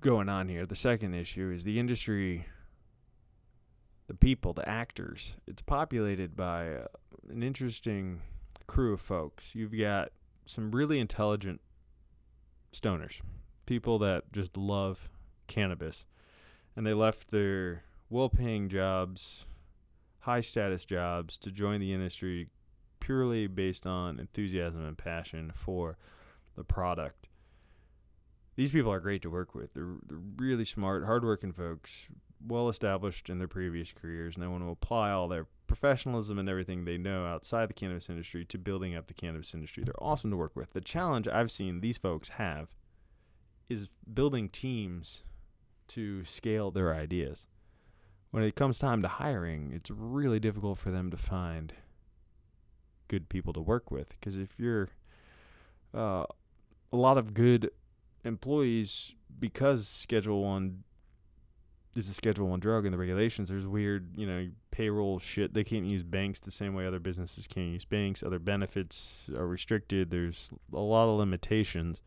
going 0.00 0.28
on 0.28 0.48
here. 0.48 0.66
The 0.66 0.74
second 0.74 1.14
issue 1.14 1.52
is 1.54 1.62
the 1.62 1.78
industry, 1.78 2.46
the 4.08 4.14
people, 4.14 4.52
the 4.52 4.68
actors. 4.68 5.36
It's 5.46 5.62
populated 5.62 6.34
by 6.34 6.74
uh, 6.74 6.86
an 7.30 7.44
interesting 7.44 8.22
crew 8.66 8.94
of 8.94 9.00
folks. 9.00 9.54
You've 9.54 9.78
got 9.78 10.10
some 10.46 10.72
really 10.72 10.98
intelligent 10.98 11.60
stoners, 12.72 13.20
people 13.66 14.00
that 14.00 14.32
just 14.32 14.56
love 14.56 15.08
cannabis, 15.46 16.06
and 16.74 16.84
they 16.84 16.92
left 16.92 17.30
their 17.30 17.84
well 18.10 18.28
paying 18.28 18.68
jobs, 18.68 19.44
high 20.28 20.40
status 20.40 20.84
jobs 20.84 21.38
to 21.38 21.50
join 21.50 21.80
the 21.80 21.92
industry 21.92 22.48
purely 23.00 23.46
based 23.46 23.86
on 23.86 24.20
enthusiasm 24.20 24.84
and 24.84 24.98
passion 24.98 25.52
for 25.54 25.96
the 26.56 26.64
product 26.64 27.28
these 28.58 28.72
people 28.72 28.92
are 28.92 28.98
great 28.98 29.22
to 29.22 29.30
work 29.30 29.54
with. 29.54 29.72
They're, 29.72 29.94
they're 30.08 30.18
really 30.36 30.64
smart, 30.64 31.04
hardworking 31.04 31.52
folks, 31.52 32.08
well 32.44 32.68
established 32.68 33.30
in 33.30 33.38
their 33.38 33.46
previous 33.46 33.92
careers, 33.92 34.34
and 34.34 34.42
they 34.42 34.48
want 34.48 34.64
to 34.64 34.70
apply 34.70 35.12
all 35.12 35.28
their 35.28 35.46
professionalism 35.68 36.40
and 36.40 36.48
everything 36.48 36.84
they 36.84 36.98
know 36.98 37.24
outside 37.24 37.68
the 37.68 37.74
cannabis 37.74 38.08
industry 38.08 38.44
to 38.46 38.58
building 38.58 38.96
up 38.96 39.06
the 39.06 39.14
cannabis 39.14 39.54
industry. 39.54 39.84
They're 39.84 40.02
awesome 40.02 40.32
to 40.32 40.36
work 40.36 40.56
with. 40.56 40.72
The 40.72 40.80
challenge 40.80 41.28
I've 41.28 41.52
seen 41.52 41.82
these 41.82 41.98
folks 41.98 42.30
have 42.30 42.66
is 43.68 43.86
building 44.12 44.48
teams 44.48 45.22
to 45.88 46.24
scale 46.24 46.72
their 46.72 46.92
ideas. 46.92 47.46
When 48.30 48.42
it 48.42 48.54
comes 48.54 48.78
time 48.78 49.02
to 49.02 49.08
hiring, 49.08 49.72
it's 49.74 49.90
really 49.90 50.38
difficult 50.38 50.78
for 50.78 50.90
them 50.90 51.10
to 51.10 51.16
find 51.16 51.72
good 53.08 53.28
people 53.28 53.52
to 53.54 53.60
work 53.60 53.90
with 53.90 54.14
because 54.20 54.38
if 54.38 54.50
you're 54.58 54.88
uh, 55.94 56.24
a 56.92 56.96
lot 56.96 57.16
of 57.16 57.32
good 57.32 57.70
employees 58.24 59.14
because 59.38 59.88
Schedule 59.88 60.42
One 60.42 60.84
is 61.96 62.08
a 62.08 62.14
Schedule 62.14 62.48
One 62.48 62.60
drug 62.60 62.84
and 62.84 62.92
the 62.92 62.98
regulations. 62.98 63.48
There's 63.48 63.66
weird, 63.66 64.16
you 64.16 64.26
know, 64.26 64.48
payroll 64.70 65.18
shit. 65.18 65.54
They 65.54 65.64
can't 65.64 65.86
use 65.86 66.02
banks 66.02 66.38
the 66.38 66.50
same 66.50 66.74
way 66.74 66.86
other 66.86 67.00
businesses 67.00 67.46
can't 67.46 67.72
use 67.72 67.84
banks. 67.84 68.22
Other 68.22 68.38
benefits 68.38 69.24
are 69.34 69.46
restricted. 69.46 70.10
There's 70.10 70.50
a 70.72 70.78
lot 70.78 71.08
of 71.08 71.18
limitations. 71.18 72.00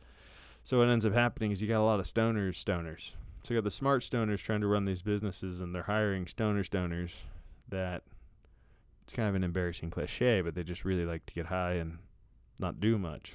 So 0.64 0.78
what 0.78 0.88
ends 0.88 1.06
up 1.06 1.14
happening 1.14 1.52
is 1.52 1.62
you 1.62 1.68
got 1.68 1.82
a 1.82 1.84
lot 1.84 2.00
of 2.00 2.06
stoners, 2.06 2.64
stoners. 2.64 3.14
So 3.44 3.54
you 3.54 3.58
got 3.60 3.64
the 3.64 3.72
smart 3.72 4.04
stoners 4.04 4.40
trying 4.40 4.62
to 4.62 4.68
run 4.68 4.86
these 4.86 5.02
businesses, 5.02 5.62
and 5.62 5.74
they're 5.74 5.84
hiring 5.84 6.28
stoner 6.28 6.64
stoners 6.64 7.14
that 7.70 8.04
it's 9.04 9.14
kind 9.14 9.28
of 9.28 9.36
an 9.36 9.44
embarrassing 9.44 9.90
cliche, 9.90 10.42
but 10.42 10.54
they 10.54 10.64
just 10.64 10.86
really 10.86 11.06
like 11.06 11.26
to 11.26 11.34
get 11.34 11.48
high 11.48 11.74
and 11.74 11.98
not 12.60 12.80
do 12.80 13.00
much. 13.00 13.34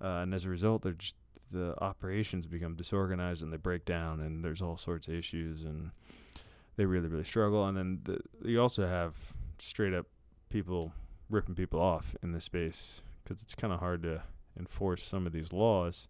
Uh, 0.00 0.20
and 0.22 0.32
as 0.32 0.44
a 0.44 0.48
result, 0.48 0.82
they're 0.82 0.92
just 0.92 1.16
the 1.50 1.74
operations 1.82 2.46
become 2.46 2.74
disorganized 2.76 3.42
and 3.42 3.52
they 3.52 3.56
break 3.56 3.84
down, 3.84 4.20
and 4.20 4.44
there's 4.44 4.62
all 4.62 4.76
sorts 4.76 5.08
of 5.08 5.14
issues, 5.14 5.64
and 5.64 5.90
they 6.76 6.84
really 6.84 7.08
really 7.08 7.24
struggle. 7.24 7.66
And 7.66 7.76
then 7.76 8.00
the, 8.04 8.20
you 8.48 8.60
also 8.60 8.86
have 8.86 9.14
straight 9.58 9.92
up 9.92 10.06
people 10.48 10.92
ripping 11.28 11.54
people 11.54 11.80
off 11.80 12.14
in 12.22 12.32
this 12.32 12.44
space 12.44 13.00
because 13.22 13.42
it's 13.42 13.54
kind 13.54 13.72
of 13.72 13.80
hard 13.80 14.02
to 14.04 14.22
enforce 14.58 15.02
some 15.02 15.26
of 15.26 15.32
these 15.32 15.52
laws. 15.52 16.08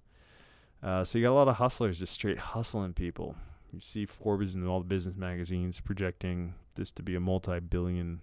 Uh, 0.83 1.05
so 1.05 1.17
you 1.17 1.25
got 1.25 1.31
a 1.31 1.35
lot 1.35 1.49
of 1.49 1.57
hustlers 1.57 1.99
just 1.99 2.13
straight 2.13 2.39
hustling 2.39 2.93
people. 2.93 3.37
You 3.73 3.81
see 3.81 4.05
Forbes 4.05 4.55
and 4.55 4.67
all 4.67 4.81
the 4.81 4.87
business 4.87 5.17
magazines 5.17 5.81
projecting 5.81 6.55
this 6.75 6.91
to 6.93 7.03
be 7.03 7.15
a 7.15 7.21
multi-billion 7.21 8.21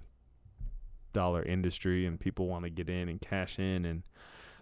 dollar 1.14 1.42
industry, 1.42 2.06
and 2.06 2.20
people 2.20 2.48
want 2.48 2.66
to 2.66 2.70
get 2.70 2.90
in 2.90 3.10
and 3.10 3.20
cash 3.22 3.58
in, 3.58 3.86
and 3.86 4.04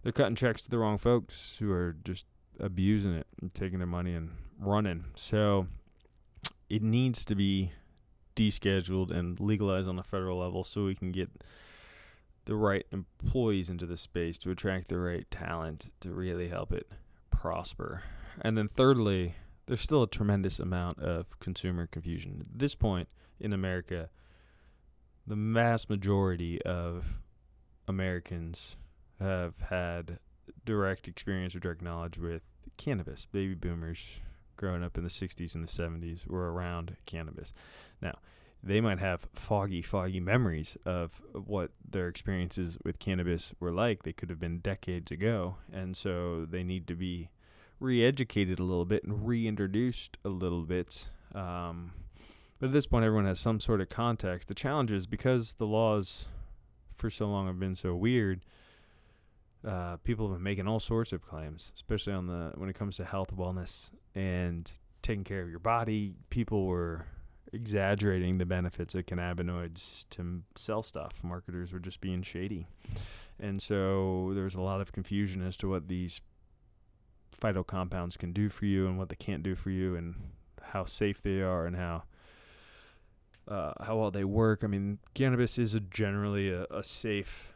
they're 0.03 0.11
cutting 0.11 0.35
checks 0.35 0.61
to 0.61 0.69
the 0.69 0.77
wrong 0.77 0.97
folks 0.97 1.57
who 1.59 1.71
are 1.71 1.95
just 2.03 2.25
abusing 2.59 3.13
it 3.13 3.27
and 3.41 3.53
taking 3.53 3.79
their 3.79 3.87
money 3.87 4.13
and 4.13 4.29
running. 4.59 5.05
So 5.15 5.67
it 6.69 6.81
needs 6.81 7.25
to 7.25 7.35
be 7.35 7.71
descheduled 8.35 9.11
and 9.11 9.39
legalized 9.39 9.89
on 9.89 9.97
a 9.97 10.03
federal 10.03 10.37
level 10.37 10.63
so 10.63 10.85
we 10.85 10.95
can 10.95 11.11
get 11.11 11.29
the 12.45 12.55
right 12.55 12.85
employees 12.91 13.69
into 13.69 13.85
the 13.85 13.97
space 13.97 14.37
to 14.37 14.51
attract 14.51 14.87
the 14.87 14.97
right 14.97 15.29
talent 15.29 15.91
to 15.99 16.11
really 16.11 16.47
help 16.47 16.71
it 16.71 16.87
prosper. 17.39 18.01
And 18.41 18.57
then 18.57 18.67
thirdly, 18.67 19.35
there's 19.67 19.81
still 19.81 20.03
a 20.03 20.07
tremendous 20.07 20.59
amount 20.59 20.99
of 20.99 21.39
consumer 21.39 21.87
confusion. 21.87 22.37
At 22.41 22.59
this 22.59 22.73
point 22.73 23.09
in 23.39 23.53
America, 23.53 24.09
the 25.25 25.35
vast 25.35 25.89
majority 25.89 26.61
of 26.63 27.19
Americans 27.87 28.77
have 29.19 29.53
had 29.69 30.19
direct 30.65 31.07
experience 31.07 31.55
or 31.55 31.59
direct 31.59 31.81
knowledge 31.81 32.17
with 32.17 32.41
cannabis. 32.75 33.27
Baby 33.31 33.53
boomers 33.53 34.21
growing 34.55 34.83
up 34.83 34.97
in 34.97 35.03
the 35.03 35.09
60s 35.09 35.53
and 35.53 35.67
the 35.67 35.71
70s 35.71 36.25
were 36.27 36.51
around 36.51 36.97
cannabis. 37.05 37.53
Now, 38.01 38.15
they 38.63 38.81
might 38.81 38.99
have 38.99 39.27
foggy, 39.33 39.81
foggy 39.81 40.19
memories 40.19 40.77
of 40.85 41.21
what 41.33 41.71
their 41.89 42.07
experiences 42.07 42.77
with 42.83 42.99
cannabis 42.99 43.53
were 43.59 43.71
like. 43.71 44.03
They 44.03 44.13
could 44.13 44.29
have 44.29 44.39
been 44.39 44.59
decades 44.59 45.11
ago. 45.11 45.57
And 45.71 45.95
so 45.95 46.45
they 46.45 46.63
need 46.63 46.87
to 46.87 46.95
be 46.95 47.29
re 47.79 48.03
educated 48.03 48.59
a 48.59 48.63
little 48.63 48.85
bit 48.85 49.03
and 49.03 49.27
reintroduced 49.27 50.17
a 50.25 50.29
little 50.29 50.63
bit. 50.63 51.07
Um, 51.33 51.93
but 52.59 52.67
at 52.67 52.73
this 52.73 52.87
point, 52.87 53.05
everyone 53.05 53.25
has 53.25 53.39
some 53.39 53.59
sort 53.59 53.81
of 53.81 53.89
context. 53.89 54.47
The 54.47 54.55
challenge 54.55 54.91
is 54.91 55.05
because 55.05 55.53
the 55.53 55.67
laws 55.67 56.25
for 56.95 57.09
so 57.09 57.27
long 57.27 57.45
have 57.47 57.59
been 57.59 57.75
so 57.75 57.95
weird. 57.95 58.43
Uh, 59.65 59.97
people 59.97 60.27
have 60.27 60.37
been 60.37 60.43
making 60.43 60.67
all 60.67 60.79
sorts 60.79 61.11
of 61.11 61.21
claims, 61.21 61.71
especially 61.75 62.13
on 62.13 62.27
the 62.27 62.53
when 62.55 62.69
it 62.69 62.77
comes 62.77 62.97
to 62.97 63.05
health, 63.05 63.35
wellness, 63.35 63.91
and 64.15 64.71
taking 65.01 65.23
care 65.23 65.41
of 65.41 65.49
your 65.49 65.59
body. 65.59 66.15
People 66.29 66.65
were 66.65 67.05
exaggerating 67.53 68.37
the 68.37 68.45
benefits 68.45 68.95
of 68.95 69.05
cannabinoids 69.05 70.05
to 70.09 70.41
sell 70.55 70.83
stuff. 70.83 71.23
Marketers 71.23 71.71
were 71.71 71.79
just 71.79 72.01
being 72.01 72.21
shady. 72.21 72.67
And 73.39 73.61
so 73.61 74.31
there's 74.33 74.55
a 74.55 74.61
lot 74.61 74.81
of 74.81 74.91
confusion 74.91 75.45
as 75.45 75.57
to 75.57 75.69
what 75.69 75.87
these 75.87 76.21
phyto 77.39 77.65
compounds 77.65 78.17
can 78.17 78.33
do 78.33 78.49
for 78.49 78.65
you 78.65 78.87
and 78.87 78.97
what 78.97 79.09
they 79.09 79.15
can't 79.15 79.43
do 79.43 79.55
for 79.55 79.69
you 79.69 79.95
and 79.95 80.15
how 80.61 80.85
safe 80.85 81.21
they 81.21 81.41
are 81.41 81.65
and 81.65 81.75
how 81.75 82.03
uh, 83.47 83.71
how 83.81 83.95
well 83.97 84.11
they 84.11 84.25
work. 84.25 84.63
I 84.63 84.67
mean, 84.67 84.99
cannabis 85.13 85.57
is 85.57 85.73
a 85.73 85.79
generally 85.79 86.51
a, 86.51 86.65
a 86.65 86.83
safe 86.83 87.53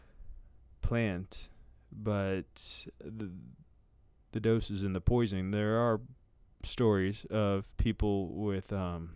plant, 0.82 1.50
but 1.92 2.86
the 3.04 3.32
the 4.32 4.40
doses 4.40 4.84
and 4.84 4.96
the 4.96 5.02
poisoning. 5.02 5.52
There 5.52 5.78
are 5.78 6.00
stories 6.64 7.26
of 7.30 7.66
people 7.78 8.30
with 8.30 8.72
um, 8.72 9.16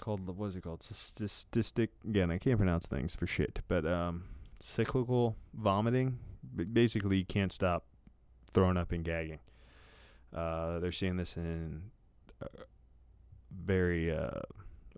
called 0.00 0.26
what 0.26 0.46
is 0.46 0.56
it 0.56 0.62
called? 0.62 0.82
Statistic. 0.82 1.90
Again, 2.08 2.30
I 2.30 2.38
can't 2.38 2.56
pronounce 2.58 2.86
things 2.86 3.14
for 3.14 3.26
shit, 3.26 3.60
but 3.68 3.86
um, 3.86 4.24
cyclical 4.60 5.36
vomiting. 5.54 6.18
Basically, 6.72 7.18
you 7.18 7.24
can't 7.24 7.52
stop 7.52 7.84
throwing 8.52 8.76
up 8.76 8.92
and 8.92 9.04
gagging. 9.04 9.40
Uh, 10.34 10.78
they're 10.78 10.92
seeing 10.92 11.16
this 11.16 11.36
in 11.36 11.82
uh, 12.42 12.46
very 13.64 14.14
uh, 14.14 14.40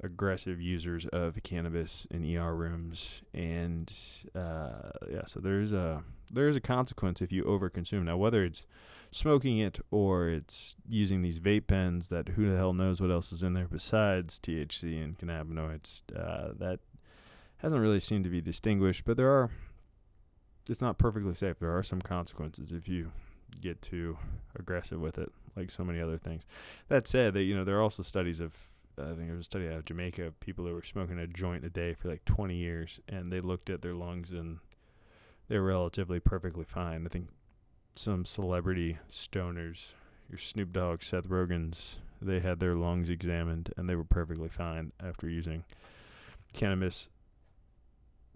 aggressive 0.03 0.61
users 0.61 1.07
of 1.07 1.43
cannabis 1.43 2.07
in 2.11 2.37
ER 2.37 2.55
rooms, 2.55 3.23
and 3.35 3.93
uh, 4.35 4.91
yeah, 5.11 5.25
so 5.27 5.41
there's 5.41 5.73
a 5.73 6.03
there's 6.31 6.57
a 6.57 6.61
consequence 6.61 7.21
if 7.21 7.33
you 7.33 7.45
overconsume. 7.45 8.05
Now, 8.05 8.17
whether 8.17 8.45
it's 8.45 8.65
smoking 9.11 9.59
it 9.59 9.79
or 9.91 10.29
it's 10.29 10.75
using 10.89 11.23
these 11.23 11.39
vape 11.39 11.67
pens 11.67 12.09
that 12.09 12.31
who 12.31 12.51
the 12.51 12.57
hell 12.57 12.73
knows 12.73 13.01
what 13.01 13.11
else 13.11 13.33
is 13.33 13.43
in 13.43 13.53
there 13.53 13.69
besides 13.71 14.39
THC 14.39 15.03
and 15.03 15.19
cannabinoids, 15.19 16.03
uh, 16.17 16.53
that 16.59 16.81
hasn't 17.59 17.81
really 17.81 18.01
seemed 18.01 18.25
to 18.25 18.31
be 18.31 18.41
distinguished. 18.41 19.05
But 19.05 19.17
there 19.17 19.31
are, 19.31 19.51
it's 20.69 20.81
not 20.81 20.99
perfectly 20.99 21.35
safe. 21.35 21.59
There 21.59 21.77
are 21.77 21.83
some 21.83 22.01
consequences 22.01 22.73
if 22.73 22.89
you 22.89 23.13
get 23.61 23.83
too 23.83 24.17
aggressive 24.59 25.01
with 25.01 25.19
it, 25.19 25.31
like 25.55 25.71
so 25.71 25.85
many 25.85 26.01
other 26.01 26.17
things. 26.17 26.47
That 26.89 27.07
said, 27.07 27.35
that 27.35 27.43
you 27.43 27.55
know 27.55 27.65
there 27.65 27.77
are 27.77 27.83
also 27.83 28.03
studies 28.03 28.41
of 28.41 28.57
I 28.99 29.15
think 29.15 29.27
there 29.27 29.37
was 29.37 29.41
a 29.41 29.45
study 29.45 29.69
out 29.69 29.79
of 29.79 29.85
Jamaica 29.85 30.35
people 30.41 30.67
who 30.67 30.75
were 30.75 30.83
smoking 30.83 31.19
a 31.19 31.27
joint 31.27 31.65
a 31.65 31.71
day 31.71 31.95
for 31.95 32.09
like 32.09 32.25
20 32.25 32.55
years, 32.55 33.01
and 33.09 33.33
they 33.33 33.41
looked 33.41 33.71
at 33.71 33.83
their 33.83 33.95
lungs 33.95 34.31
and 34.31 34.59
they're 35.49 35.63
relatively 35.63 36.21
perfectly 36.21 36.65
fine. 36.65 37.07
I 37.07 37.09
think 37.09 37.29
some 37.95 38.25
celebrity 38.25 38.99
stoners, 39.11 39.93
your 40.31 40.39
Snoop 40.39 40.73
Dogg, 40.73 41.03
Seth 41.03 41.29
Rogen's, 41.29 41.99
they 42.21 42.41
had 42.41 42.61
their 42.61 42.75
lungs 42.75 43.11
examined 43.11 43.73
and 43.77 43.89
they 43.89 43.97
were 43.97 44.05
perfectly 44.05 44.49
fine 44.49 44.93
after 45.05 45.29
using 45.29 45.65
cannabis 46.53 47.09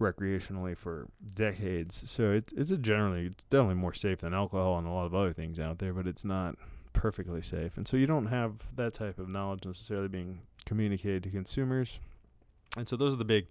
recreationally 0.00 0.76
for 0.76 1.08
decades. 1.34 2.10
So 2.10 2.32
it's 2.32 2.52
it's 2.52 2.70
a 2.70 2.76
generally 2.76 3.26
it's 3.26 3.44
definitely 3.44 3.76
more 3.76 3.94
safe 3.94 4.18
than 4.18 4.34
alcohol 4.34 4.78
and 4.78 4.86
a 4.86 4.90
lot 4.90 5.06
of 5.06 5.14
other 5.14 5.32
things 5.32 5.58
out 5.58 5.78
there, 5.78 5.92
but 5.92 6.06
it's 6.06 6.24
not 6.24 6.56
perfectly 6.96 7.42
safe. 7.42 7.76
And 7.76 7.86
so 7.86 7.96
you 7.96 8.06
don't 8.06 8.26
have 8.26 8.54
that 8.74 8.94
type 8.94 9.18
of 9.18 9.28
knowledge 9.28 9.64
necessarily 9.64 10.08
being 10.08 10.40
communicated 10.64 11.22
to 11.24 11.30
consumers. 11.30 12.00
And 12.76 12.88
so 12.88 12.96
those 12.96 13.14
are 13.14 13.18
the 13.18 13.24
big 13.24 13.46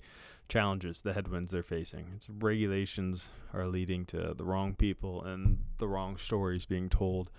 challenges, 0.49 1.01
the 1.01 1.13
headwinds 1.13 1.51
they're 1.51 1.63
facing. 1.63 2.07
It's 2.15 2.29
regulations 2.29 3.31
are 3.53 3.67
leading 3.67 4.05
to 4.07 4.33
the 4.35 4.43
wrong 4.43 4.73
people 4.73 5.23
and 5.23 5.59
the 5.77 5.87
wrong 5.87 6.17
stories 6.17 6.65
being 6.65 6.89
told 6.89 7.29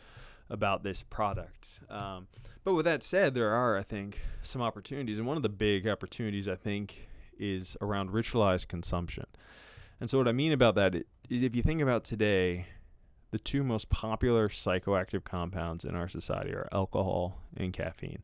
about 0.49 0.83
this 0.85 1.03
product. 1.03 1.69
Um, 1.91 2.29
but 2.65 2.75
with 2.75 2.85
that 2.85 3.03
said, 3.03 3.35
there 3.35 3.53
are, 3.53 3.77
I 3.77 3.83
think, 3.83 4.21
some 4.43 4.63
opportunities. 4.63 5.19
And 5.19 5.27
one 5.27 5.37
of 5.37 5.43
the 5.43 5.49
big 5.49 5.87
opportunities, 5.87 6.49
I 6.49 6.57
think, 6.57 7.09
is 7.39 7.77
around 7.81 8.11
ritualized 8.11 8.69
consumption. 8.69 9.27
And 10.01 10.09
so, 10.11 10.19
what 10.19 10.29
I 10.29 10.33
mean 10.33 10.53
about 10.53 10.75
that 10.77 10.95
is 10.95 11.43
if 11.43 11.55
you 11.57 11.63
think 11.63 11.81
about 11.81 12.05
today, 12.05 12.67
the 13.37 13.43
two 13.43 13.63
most 13.63 13.91
popular 13.91 14.49
psychoactive 14.49 15.23
compounds 15.23 15.85
in 15.85 15.95
our 15.95 16.09
society 16.09 16.53
are 16.53 16.71
alcohol 16.73 17.43
and 17.55 17.71
caffeine. 17.71 18.23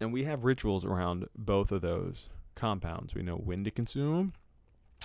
And 0.00 0.12
we 0.12 0.24
have 0.24 0.42
rituals 0.42 0.84
around 0.84 1.28
both 1.38 1.70
of 1.70 1.82
those 1.82 2.28
compounds. 2.56 3.14
We 3.14 3.22
know 3.22 3.36
when 3.36 3.62
to 3.62 3.70
consume 3.70 4.16
them. 4.16 4.32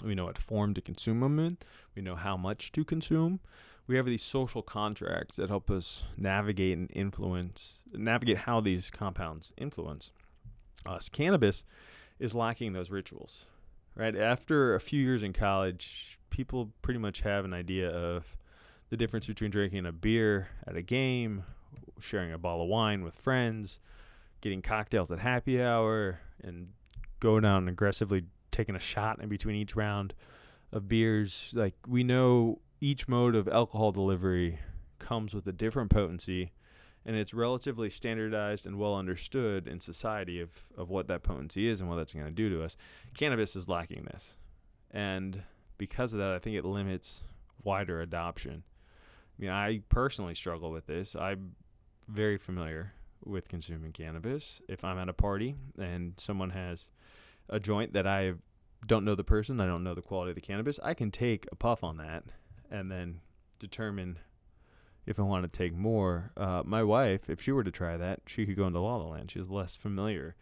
We 0.04 0.16
know 0.16 0.26
what 0.26 0.40
form 0.40 0.74
to 0.74 0.82
consume 0.82 1.20
them 1.20 1.38
in. 1.38 1.58
We 1.96 2.02
know 2.02 2.16
how 2.16 2.38
much 2.38 2.72
to 2.72 2.84
consume. 2.84 3.40
We 3.86 3.98
have 3.98 4.08
these 4.08 4.24
social 4.24 4.64
contracts 4.64 5.38
that 5.38 5.50
help 5.50 5.70
us 5.70 6.02
navigate 6.18 6.76
and 6.76 6.90
influence, 6.92 7.84
navigate 7.94 8.40
how 8.40 8.62
these 8.62 8.90
compounds 8.90 9.54
influence 9.60 10.12
us. 10.88 11.08
Cannabis 11.08 11.64
is 12.18 12.34
lacking 12.34 12.74
those 12.74 12.90
rituals, 12.90 13.46
right? 13.94 14.16
After 14.16 14.74
a 14.74 14.80
few 14.80 15.04
years 15.04 15.22
in 15.22 15.34
college, 15.34 16.18
people 16.32 16.74
pretty 16.82 17.00
much 17.00 17.20
have 17.20 17.46
an 17.46 17.54
idea 17.54 17.90
of 17.92 18.38
the 18.90 18.98
difference 18.98 19.28
between 19.28 19.52
drinking 19.52 19.86
a 19.86 19.92
beer 19.92 20.50
at 20.66 20.76
a 20.76 20.82
game, 20.82 21.44
sharing 22.00 22.32
a 22.32 22.38
bottle 22.38 22.64
of 22.64 22.70
wine 22.70 23.04
with 23.04 23.16
friends, 23.16 23.80
getting 24.42 24.62
cocktails 24.62 25.12
at 25.12 25.20
happy 25.20 25.62
hour, 25.62 26.20
and 26.44 26.70
go 27.20 27.40
down 27.40 27.68
aggressively 27.68 28.24
taking 28.52 28.76
a 28.76 28.80
shot 28.80 29.20
in 29.22 29.30
between 29.30 29.56
each 29.56 29.76
round 29.76 30.14
of 30.72 30.88
beers. 30.88 31.52
Like 31.56 31.76
we 31.88 32.04
know 32.04 32.60
each 32.80 33.08
mode 33.08 33.36
of 33.36 33.48
alcohol 33.48 33.92
delivery 33.92 34.60
comes 35.00 35.34
with 35.34 35.48
a 35.48 35.52
different 35.52 35.90
potency 35.90 36.52
and 37.08 37.16
it's 37.16 37.34
relatively 37.34 37.90
standardized 37.90 38.66
and 38.66 38.78
well 38.78 38.94
understood 38.94 39.66
in 39.66 39.80
society 39.80 40.42
of, 40.42 40.50
of 40.78 40.90
what 40.90 41.08
that 41.08 41.24
potency 41.24 41.70
is 41.70 41.80
and 41.80 41.90
what 41.90 41.96
that's 41.96 42.14
going 42.14 42.26
to 42.26 42.32
do 42.32 42.50
to 42.50 42.62
us. 42.62 42.76
Cannabis 43.18 43.56
is 43.56 43.70
lacking 43.70 44.04
this. 44.12 44.36
And 44.92 45.44
because 45.78 46.14
of 46.14 46.20
that, 46.20 46.34
I 46.34 46.40
think 46.40 46.58
it 46.58 46.66
limits 46.66 47.24
wider 47.64 48.02
adoption. 48.02 48.64
Mean, 49.38 49.52
I 49.52 49.82
personally 49.90 50.36
struggle 50.36 50.72
with 50.72 50.88
this. 50.88 51.16
I'm 51.16 51.56
very 52.08 52.38
familiar 52.38 52.94
with 53.24 53.48
consuming 53.48 53.92
cannabis. 53.92 54.62
If 54.68 54.84
I'm 54.84 54.98
at 54.98 55.10
a 55.10 55.14
party 55.14 55.56
and 55.78 56.14
someone 56.18 56.52
has 56.52 56.90
a 57.50 57.60
joint 57.60 57.94
that 57.94 58.08
I 58.08 58.34
don't 58.86 59.06
know 59.06 59.16
the 59.16 59.24
person, 59.24 59.60
I 59.60 59.66
don't 59.66 59.84
know 59.84 59.94
the 59.94 60.02
quality 60.02 60.32
of 60.32 60.36
the 60.36 60.42
cannabis, 60.42 60.80
I 60.84 60.94
can 60.94 61.12
take 61.12 61.48
a 61.52 61.56
puff 61.56 61.84
on 61.84 61.98
that 61.98 62.24
and 62.72 62.92
then 62.92 63.22
determine 63.60 64.20
if 65.06 65.20
I 65.20 65.24
want 65.24 65.44
to 65.44 65.58
take 65.58 65.74
more. 65.74 66.32
Uh, 66.36 66.64
my 66.66 66.84
wife, 66.84 67.30
if 67.30 67.42
she 67.42 67.52
were 67.52 67.64
to 67.64 67.72
try 67.72 67.98
that, 67.98 68.22
she 68.28 68.46
could 68.46 68.58
go 68.58 68.68
into 68.68 68.80
La 68.80 68.98
La 68.98 69.08
Land. 69.08 69.32
She's 69.32 69.50
less 69.50 69.76
familiar 69.76 70.36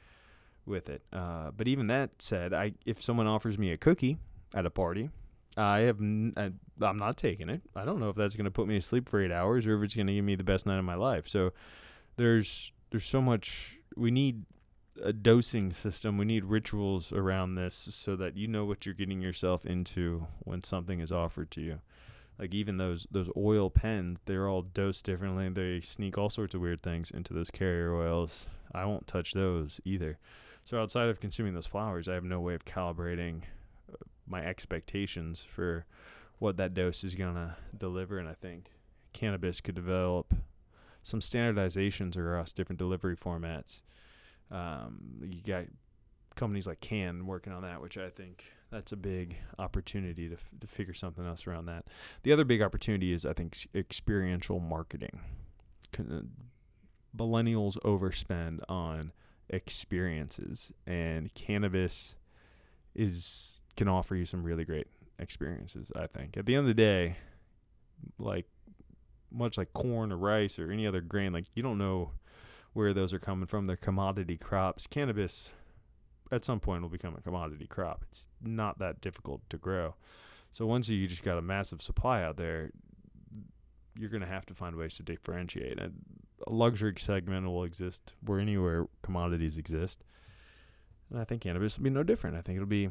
with 0.65 0.89
it. 0.89 1.03
Uh, 1.13 1.51
but 1.55 1.67
even 1.67 1.87
that 1.87 2.21
said, 2.21 2.53
I 2.53 2.73
if 2.85 3.01
someone 3.01 3.27
offers 3.27 3.57
me 3.57 3.71
a 3.71 3.77
cookie 3.77 4.17
at 4.53 4.65
a 4.65 4.71
party, 4.71 5.09
I 5.57 5.79
have 5.79 5.99
n- 5.99 6.33
I, 6.35 6.51
I'm 6.81 6.97
not 6.97 7.17
taking 7.17 7.49
it. 7.49 7.61
I 7.75 7.85
don't 7.85 7.99
know 7.99 8.09
if 8.09 8.15
that's 8.15 8.35
going 8.35 8.45
to 8.45 8.51
put 8.51 8.67
me 8.67 8.75
to 8.75 8.81
sleep 8.81 9.07
for 9.07 9.23
eight 9.23 9.31
hours 9.31 9.65
or 9.65 9.77
if 9.77 9.83
it's 9.83 9.95
going 9.95 10.07
to 10.07 10.13
give 10.13 10.25
me 10.25 10.35
the 10.35 10.43
best 10.43 10.65
night 10.65 10.79
of 10.79 10.85
my 10.85 10.95
life. 10.95 11.27
So 11.27 11.53
there's 12.17 12.71
there's 12.91 13.05
so 13.05 13.21
much 13.21 13.77
we 13.95 14.11
need 14.11 14.43
a 15.03 15.13
dosing 15.13 15.71
system. 15.71 16.17
We 16.17 16.25
need 16.25 16.45
rituals 16.45 17.11
around 17.11 17.55
this 17.55 17.75
so 17.75 18.15
that 18.15 18.37
you 18.37 18.47
know 18.47 18.65
what 18.65 18.85
you're 18.85 18.95
getting 18.95 19.21
yourself 19.21 19.65
into 19.65 20.27
when 20.39 20.63
something 20.63 20.99
is 20.99 21.11
offered 21.11 21.51
to 21.51 21.61
you. 21.61 21.79
Like 22.37 22.53
even 22.53 22.77
those 22.77 23.07
those 23.09 23.29
oil 23.37 23.69
pens, 23.69 24.19
they're 24.25 24.49
all 24.49 24.61
dosed 24.61 25.05
differently. 25.05 25.47
They 25.49 25.81
sneak 25.81 26.17
all 26.17 26.29
sorts 26.29 26.53
of 26.53 26.61
weird 26.61 26.83
things 26.83 27.11
into 27.11 27.33
those 27.33 27.49
carrier 27.49 27.95
oils. 27.95 28.47
I 28.73 28.85
won't 28.85 29.07
touch 29.07 29.33
those 29.33 29.79
either. 29.85 30.17
So 30.65 30.81
outside 30.81 31.09
of 31.09 31.19
consuming 31.19 31.53
those 31.53 31.67
flowers, 31.67 32.09
I 32.09 32.15
have 32.15 32.23
no 32.23 32.41
way 32.41 32.55
of 32.55 32.65
calibrating 32.65 33.43
my 34.27 34.43
expectations 34.45 35.41
for 35.41 35.85
what 36.39 36.57
that 36.57 36.73
dose 36.73 37.03
is 37.03 37.15
going 37.15 37.35
to 37.35 37.55
deliver 37.77 38.17
and 38.19 38.27
I 38.27 38.33
think 38.33 38.71
cannabis 39.13 39.61
could 39.61 39.75
develop 39.75 40.33
some 41.01 41.19
standardizations 41.19 42.17
across 42.17 42.51
different 42.51 42.79
delivery 42.79 43.15
formats. 43.15 43.81
Um, 44.51 45.21
you 45.21 45.41
got 45.41 45.65
companies 46.35 46.67
like 46.67 46.81
Cann 46.81 47.25
working 47.25 47.53
on 47.53 47.61
that, 47.63 47.81
which 47.81 47.97
I 47.97 48.09
think 48.09 48.43
that's 48.71 48.91
a 48.91 48.97
big 48.97 49.37
opportunity 49.57 50.27
to, 50.27 50.35
f- 50.35 50.49
to 50.59 50.67
figure 50.67 50.93
something 50.93 51.25
else 51.25 51.47
around 51.47 51.67
that. 51.67 51.85
The 52.23 52.31
other 52.31 52.43
big 52.43 52.61
opportunity 52.61 53.13
is, 53.13 53.25
I 53.25 53.33
think, 53.33 53.67
experiential 53.73 54.59
marketing. 54.59 55.19
Uh, 55.97 56.21
millennials 57.15 57.77
overspend 57.83 58.59
on 58.67 59.13
experiences, 59.49 60.73
and 60.85 61.33
cannabis 61.33 62.15
is 62.93 63.54
can 63.75 63.87
offer 63.87 64.15
you 64.15 64.25
some 64.25 64.43
really 64.43 64.65
great 64.65 64.87
experiences. 65.19 65.91
I 65.95 66.07
think 66.07 66.37
at 66.37 66.45
the 66.45 66.55
end 66.55 66.61
of 66.61 66.67
the 66.67 66.73
day, 66.73 67.17
like 68.17 68.45
much 69.31 69.57
like 69.57 69.73
corn 69.73 70.11
or 70.11 70.17
rice 70.17 70.59
or 70.59 70.71
any 70.71 70.87
other 70.87 71.01
grain, 71.01 71.33
like 71.33 71.45
you 71.55 71.63
don't 71.63 71.77
know 71.77 72.11
where 72.73 72.93
those 72.93 73.13
are 73.13 73.19
coming 73.19 73.47
from. 73.47 73.67
They're 73.67 73.77
commodity 73.77 74.37
crops. 74.37 74.87
Cannabis 74.87 75.51
at 76.31 76.43
some 76.43 76.59
point 76.59 76.81
will 76.81 76.89
become 76.89 77.15
a 77.15 77.21
commodity 77.21 77.67
crop. 77.67 78.03
It's 78.09 78.27
not 78.41 78.79
that 78.79 79.01
difficult 79.01 79.41
to 79.49 79.57
grow. 79.57 79.95
So 80.51 80.65
once 80.65 80.89
you 80.89 81.07
just 81.07 81.23
got 81.23 81.37
a 81.37 81.41
massive 81.41 81.81
supply 81.81 82.23
out 82.23 82.37
there, 82.37 82.71
you're 83.97 84.09
going 84.09 84.21
to 84.21 84.27
have 84.27 84.45
to 84.47 84.53
find 84.53 84.75
ways 84.75 84.95
to 84.97 85.03
differentiate. 85.03 85.79
And 85.79 85.93
a 86.45 86.51
luxury 86.51 86.93
segment 86.97 87.45
will 87.45 87.63
exist 87.63 88.13
where 88.21 88.39
anywhere 88.39 88.87
commodities 89.01 89.57
exist. 89.57 90.03
And 91.09 91.19
I 91.19 91.23
think 91.23 91.41
cannabis 91.41 91.77
will 91.77 91.83
be 91.83 91.89
no 91.89 92.03
different. 92.03 92.35
I 92.35 92.41
think 92.41 92.57
it'll 92.57 92.67
be 92.67 92.89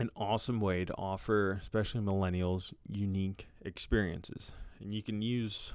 an 0.00 0.10
awesome 0.16 0.60
way 0.60 0.84
to 0.84 0.94
offer, 0.94 1.58
especially 1.60 2.00
millennials, 2.00 2.72
unique 2.90 3.48
experiences. 3.62 4.52
And 4.80 4.94
you 4.94 5.02
can 5.02 5.22
use 5.22 5.72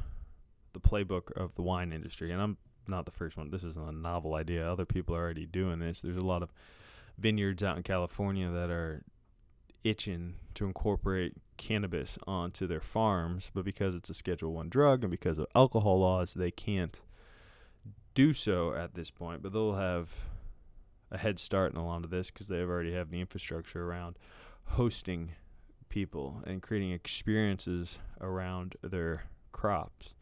the 0.74 0.80
playbook 0.80 1.32
of 1.34 1.56
the 1.56 1.62
wine 1.62 1.92
industry. 1.92 2.32
And 2.32 2.42
I'm 2.42 2.58
not 2.88 3.06
the 3.06 3.12
first 3.12 3.38
one. 3.38 3.50
This 3.50 3.64
isn't 3.64 3.90
a 3.90 3.92
novel 3.92 4.36
idea. 4.36 4.70
Other 4.70 4.86
people 4.86 5.16
are 5.16 5.22
already 5.22 5.46
doing 5.46 5.80
this. 5.80 6.02
There's 6.02 6.18
a 6.18 6.22
lot 6.22 6.44
of 6.44 6.52
vineyards 7.18 7.64
out 7.64 7.78
in 7.78 7.84
California 7.84 8.50
that 8.50 8.70
are 8.70 9.04
itching 9.84 10.36
to 10.56 10.66
incorporate 10.66 11.34
cannabis 11.58 12.18
onto 12.26 12.66
their 12.66 12.82
farms, 12.82 13.52
but 13.54 13.66
because 13.66 13.96
it's 13.96 14.10
a 14.10 14.14
Schedule 14.14 14.54
One 14.54 14.70
drug 14.70 15.04
and 15.04 15.12
because 15.12 15.38
of 15.38 15.48
alcohol 15.54 16.00
laws, 16.00 16.34
they 16.34 16.52
can't 16.52 17.00
do 18.16 18.34
so 18.34 18.74
at 18.74 18.96
this 18.96 19.12
point. 19.12 19.44
But 19.44 19.54
they'll 19.54 19.76
have 19.76 20.10
a 21.14 21.18
head 21.18 21.40
start 21.40 21.72
in 21.72 21.78
a 21.78 21.86
lot 21.86 22.04
of 22.04 22.10
this 22.10 22.32
because 22.32 22.48
they 22.48 22.60
already 22.60 22.92
have 22.94 23.12
the 23.12 23.22
infrastructure 23.22 23.88
around 23.88 24.18
hosting 24.66 25.34
people 25.88 26.42
and 26.46 26.62
creating 26.62 26.92
experiences 26.92 28.00
around 28.20 28.76
their 28.82 29.26
crops. 29.52 30.16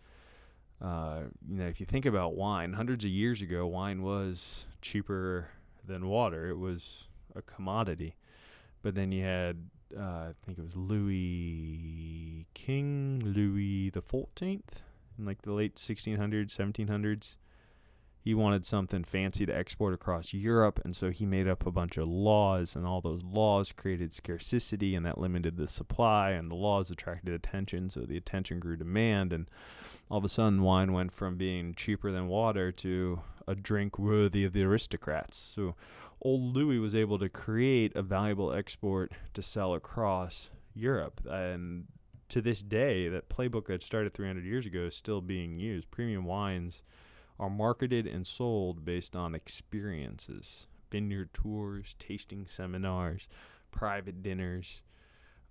Uh, 0.81 1.21
you 1.47 1.57
know, 1.57 1.67
if 1.67 1.79
you 1.79 1.85
think 1.85 2.05
about 2.05 2.35
wine, 2.35 2.73
hundreds 2.73 3.05
of 3.05 3.11
years 3.11 3.41
ago, 3.41 3.65
wine 3.65 4.03
was 4.03 4.65
cheaper 4.81 5.47
than 5.87 6.07
water. 6.07 6.49
It 6.49 6.57
was 6.57 7.07
a 7.35 7.41
commodity. 7.41 8.17
But 8.81 8.95
then 8.95 9.11
you 9.13 9.23
had, 9.23 9.69
uh, 9.97 10.01
I 10.01 10.33
think 10.43 10.57
it 10.57 10.63
was 10.63 10.75
Louis 10.75 12.47
King, 12.53 13.21
Louis 13.23 13.91
the 13.91 14.01
Fourteenth, 14.01 14.81
in 15.17 15.25
like 15.25 15.43
the 15.43 15.53
late 15.53 15.75
1600s, 15.75 16.55
1700s. 16.55 17.35
He 18.23 18.35
wanted 18.35 18.65
something 18.65 19.03
fancy 19.03 19.47
to 19.47 19.57
export 19.57 19.95
across 19.95 20.31
Europe, 20.31 20.79
and 20.85 20.95
so 20.95 21.09
he 21.09 21.25
made 21.25 21.47
up 21.47 21.65
a 21.65 21.71
bunch 21.71 21.97
of 21.97 22.07
laws, 22.07 22.75
and 22.75 22.85
all 22.85 23.01
those 23.01 23.23
laws 23.23 23.71
created 23.71 24.13
scarcity, 24.13 24.93
and 24.93 25.03
that 25.07 25.17
limited 25.17 25.57
the 25.57 25.67
supply, 25.67 26.29
and 26.31 26.51
the 26.51 26.55
laws 26.55 26.91
attracted 26.91 27.33
attention, 27.33 27.89
so 27.89 28.01
the 28.01 28.17
attention 28.17 28.59
grew 28.59 28.77
demand, 28.77 29.33
and 29.33 29.47
all 30.09 30.19
of 30.19 30.25
a 30.25 30.29
sudden 30.29 30.61
wine 30.61 30.93
went 30.93 31.11
from 31.11 31.35
being 31.35 31.73
cheaper 31.73 32.11
than 32.11 32.27
water 32.27 32.71
to 32.71 33.21
a 33.47 33.55
drink 33.55 33.97
worthy 33.97 34.43
of 34.43 34.53
the 34.53 34.63
aristocrats. 34.63 35.35
So 35.35 35.75
old 36.21 36.55
Louis 36.55 36.77
was 36.77 36.93
able 36.93 37.17
to 37.17 37.29
create 37.29 37.95
a 37.95 38.03
valuable 38.03 38.53
export 38.53 39.13
to 39.33 39.41
sell 39.41 39.73
across 39.73 40.51
Europe. 40.75 41.21
And 41.27 41.87
to 42.29 42.41
this 42.41 42.61
day, 42.61 43.09
that 43.09 43.29
playbook 43.29 43.65
that 43.65 43.81
started 43.81 44.13
300 44.13 44.45
years 44.45 44.67
ago 44.67 44.81
is 44.81 44.95
still 44.95 45.21
being 45.21 45.57
used. 45.59 45.89
Premium 45.89 46.25
wines 46.25 46.83
are 47.41 47.49
marketed 47.49 48.05
and 48.05 48.25
sold 48.25 48.85
based 48.85 49.15
on 49.15 49.35
experiences 49.35 50.67
vineyard 50.91 51.33
tours, 51.33 51.95
tasting 51.97 52.45
seminars, 52.45 53.27
private 53.71 54.21
dinners. 54.21 54.83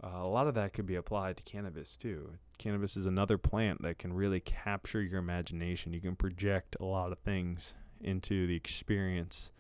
Uh, 0.05 0.19
a 0.23 0.29
lot 0.29 0.47
of 0.47 0.55
that 0.55 0.75
could 0.75 0.87
be 0.87 0.95
applied 0.95 1.37
to 1.37 1.43
cannabis 1.43 1.97
too. 1.97 2.31
Cannabis 2.59 2.97
is 2.97 3.07
another 3.07 3.39
plant 3.39 3.81
that 3.83 3.99
can 3.99 4.13
really 4.13 4.41
capture 4.41 5.03
your 5.03 5.19
imagination. 5.19 5.95
You 5.95 6.01
can 6.01 6.15
project 6.15 6.77
a 6.79 6.85
lot 6.85 7.11
of 7.11 7.19
things 7.19 7.75
into 8.03 8.47
the 8.47 8.55
experience 8.55 9.51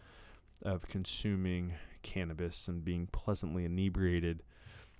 of 0.63 0.87
consuming 0.87 1.73
cannabis 2.03 2.69
and 2.69 2.85
being 2.85 3.07
pleasantly 3.07 3.65
inebriated 3.65 4.43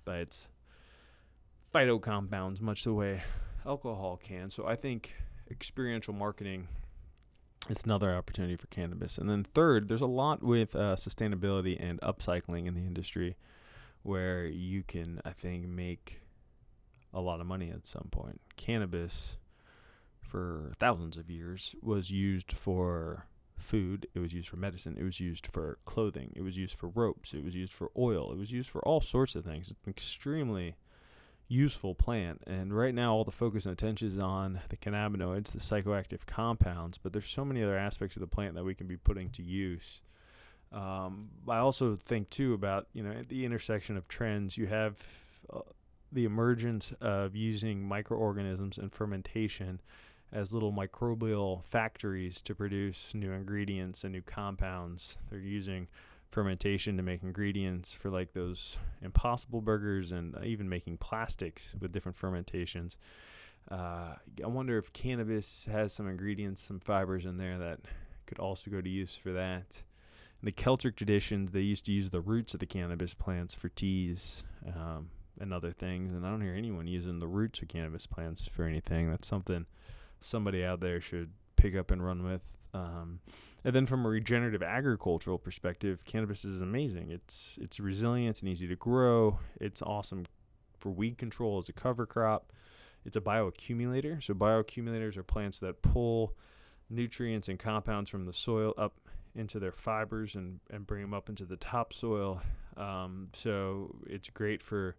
by 0.03 0.17
its 0.17 0.47
phytocompounds, 1.73 2.59
much 2.59 2.83
the 2.83 2.93
way 2.93 3.21
alcohol 3.65 4.19
can. 4.21 4.49
So 4.49 4.65
I 4.65 4.75
think 4.75 5.13
experiential 5.49 6.13
marketing 6.13 6.67
is 7.69 7.83
another 7.83 8.13
opportunity 8.13 8.55
for 8.55 8.67
cannabis. 8.67 9.17
And 9.17 9.29
then 9.29 9.45
third, 9.53 9.87
there's 9.87 10.01
a 10.01 10.07
lot 10.07 10.43
with 10.43 10.75
uh, 10.75 10.95
sustainability 10.95 11.77
and 11.79 11.99
upcycling 12.01 12.67
in 12.67 12.73
the 12.73 12.81
industry 12.81 13.35
where 14.03 14.45
you 14.45 14.83
can, 14.83 15.21
I 15.23 15.31
think, 15.31 15.67
make 15.67 16.21
a 17.13 17.21
lot 17.21 17.39
of 17.39 17.45
money 17.45 17.69
at 17.69 17.85
some 17.85 18.07
point. 18.11 18.41
Cannabis, 18.57 19.37
for 20.21 20.73
thousands 20.79 21.17
of 21.17 21.29
years, 21.29 21.75
was 21.81 22.09
used 22.09 22.51
for 22.51 23.27
food, 23.57 24.07
it 24.15 24.19
was 24.19 24.33
used 24.33 24.49
for 24.49 24.57
medicine, 24.57 24.97
it 24.97 25.03
was 25.03 25.19
used 25.19 25.45
for 25.45 25.77
clothing, 25.85 26.33
it 26.35 26.41
was 26.41 26.57
used 26.57 26.73
for 26.75 26.89
ropes, 26.89 27.33
it 27.33 27.43
was 27.43 27.55
used 27.55 27.73
for 27.73 27.91
oil, 27.97 28.31
it 28.31 28.37
was 28.37 28.51
used 28.51 28.69
for 28.69 28.81
all 28.81 29.01
sorts 29.01 29.35
of 29.35 29.45
things. 29.45 29.69
It's 29.69 29.87
extremely 29.87 30.75
useful 31.51 31.93
plant. 31.93 32.41
And 32.47 32.75
right 32.75 32.95
now, 32.95 33.13
all 33.13 33.25
the 33.25 33.31
focus 33.31 33.65
and 33.65 33.73
attention 33.73 34.07
is 34.07 34.17
on 34.17 34.61
the 34.69 34.77
cannabinoids, 34.77 35.51
the 35.51 35.59
psychoactive 35.59 36.25
compounds, 36.25 36.97
but 36.97 37.11
there's 37.11 37.27
so 37.27 37.43
many 37.43 37.61
other 37.61 37.77
aspects 37.77 38.15
of 38.15 38.21
the 38.21 38.27
plant 38.27 38.55
that 38.55 38.63
we 38.63 38.73
can 38.73 38.87
be 38.87 38.97
putting 38.97 39.29
to 39.31 39.43
use. 39.43 40.01
Um, 40.71 41.29
I 41.49 41.57
also 41.57 41.97
think 41.97 42.29
too 42.29 42.53
about 42.53 42.87
you 42.93 43.03
know 43.03 43.11
at 43.11 43.27
the 43.27 43.43
intersection 43.43 43.97
of 43.97 44.07
trends. 44.07 44.57
You 44.57 44.67
have 44.67 44.95
uh, 45.51 45.59
the 46.13 46.23
emergence 46.23 46.93
of 47.01 47.35
using 47.35 47.83
microorganisms 47.83 48.77
and 48.77 48.91
fermentation 48.91 49.81
as 50.31 50.53
little 50.53 50.71
microbial 50.71 51.65
factories 51.65 52.41
to 52.43 52.55
produce 52.55 53.13
new 53.13 53.33
ingredients 53.33 54.05
and 54.05 54.13
new 54.13 54.21
compounds. 54.21 55.17
They're 55.29 55.39
using 55.39 55.89
fermentation 56.31 56.97
to 56.97 57.03
make 57.03 57.23
ingredients 57.23 57.93
for 57.93 58.09
like 58.09 58.33
those 58.33 58.77
impossible 59.01 59.61
burgers 59.61 60.11
and 60.11 60.35
even 60.43 60.67
making 60.69 60.97
plastics 60.97 61.75
with 61.79 61.91
different 61.91 62.17
fermentations. 62.17 62.97
Uh, 63.69 64.15
I 64.43 64.47
wonder 64.47 64.77
if 64.77 64.91
cannabis 64.93 65.67
has 65.71 65.93
some 65.93 66.07
ingredients, 66.07 66.61
some 66.61 66.79
fibers 66.79 67.25
in 67.25 67.37
there 67.37 67.57
that 67.59 67.81
could 68.25 68.39
also 68.39 68.71
go 68.71 68.81
to 68.81 68.89
use 68.89 69.15
for 69.15 69.33
that. 69.33 69.83
In 70.41 70.45
the 70.45 70.51
Celtic 70.51 70.95
traditions, 70.95 71.51
they 71.51 71.61
used 71.61 71.85
to 71.85 71.91
use 71.91 72.09
the 72.09 72.21
roots 72.21 72.53
of 72.53 72.59
the 72.59 72.65
cannabis 72.65 73.13
plants 73.13 73.53
for 73.53 73.69
teas 73.69 74.43
um, 74.65 75.09
and 75.39 75.53
other 75.53 75.71
things, 75.71 76.13
and 76.13 76.25
I 76.25 76.29
don't 76.31 76.41
hear 76.41 76.55
anyone 76.55 76.87
using 76.87 77.19
the 77.19 77.27
roots 77.27 77.61
of 77.61 77.67
cannabis 77.67 78.07
plants 78.07 78.47
for 78.47 78.63
anything. 78.63 79.11
That's 79.11 79.27
something 79.27 79.67
somebody 80.19 80.63
out 80.63 80.79
there 80.79 80.99
should 80.99 81.31
pick 81.57 81.75
up 81.75 81.91
and 81.91 82.03
run 82.03 82.23
with. 82.23 82.41
Um, 82.73 83.19
and 83.63 83.75
then 83.75 83.85
from 83.85 84.05
a 84.05 84.09
regenerative 84.09 84.63
agricultural 84.63 85.37
perspective, 85.37 86.03
cannabis 86.05 86.43
is 86.45 86.61
amazing. 86.61 87.11
It's 87.11 87.57
it's 87.61 87.79
resilient 87.79 88.41
and 88.41 88.49
easy 88.49 88.67
to 88.67 88.75
grow. 88.75 89.39
It's 89.59 89.81
awesome 89.81 90.25
for 90.79 90.89
weed 90.89 91.17
control 91.17 91.59
as 91.59 91.69
a 91.69 91.73
cover 91.73 92.05
crop. 92.05 92.51
It's 93.05 93.15
a 93.15 93.21
bioaccumulator. 93.21 94.21
So 94.21 94.33
bioaccumulators 94.33 95.17
are 95.17 95.23
plants 95.23 95.59
that 95.59 95.81
pull 95.81 96.33
nutrients 96.89 97.47
and 97.47 97.57
compounds 97.57 98.09
from 98.09 98.25
the 98.25 98.33
soil 98.33 98.73
up 98.77 98.93
into 99.33 99.59
their 99.59 99.71
fibers 99.71 100.35
and, 100.35 100.59
and 100.69 100.85
bring 100.85 101.01
them 101.01 101.13
up 101.13 101.29
into 101.29 101.45
the 101.45 101.55
topsoil. 101.55 102.41
Um, 102.77 103.29
so 103.33 103.95
it's 104.07 104.29
great 104.29 104.61
for 104.61 104.95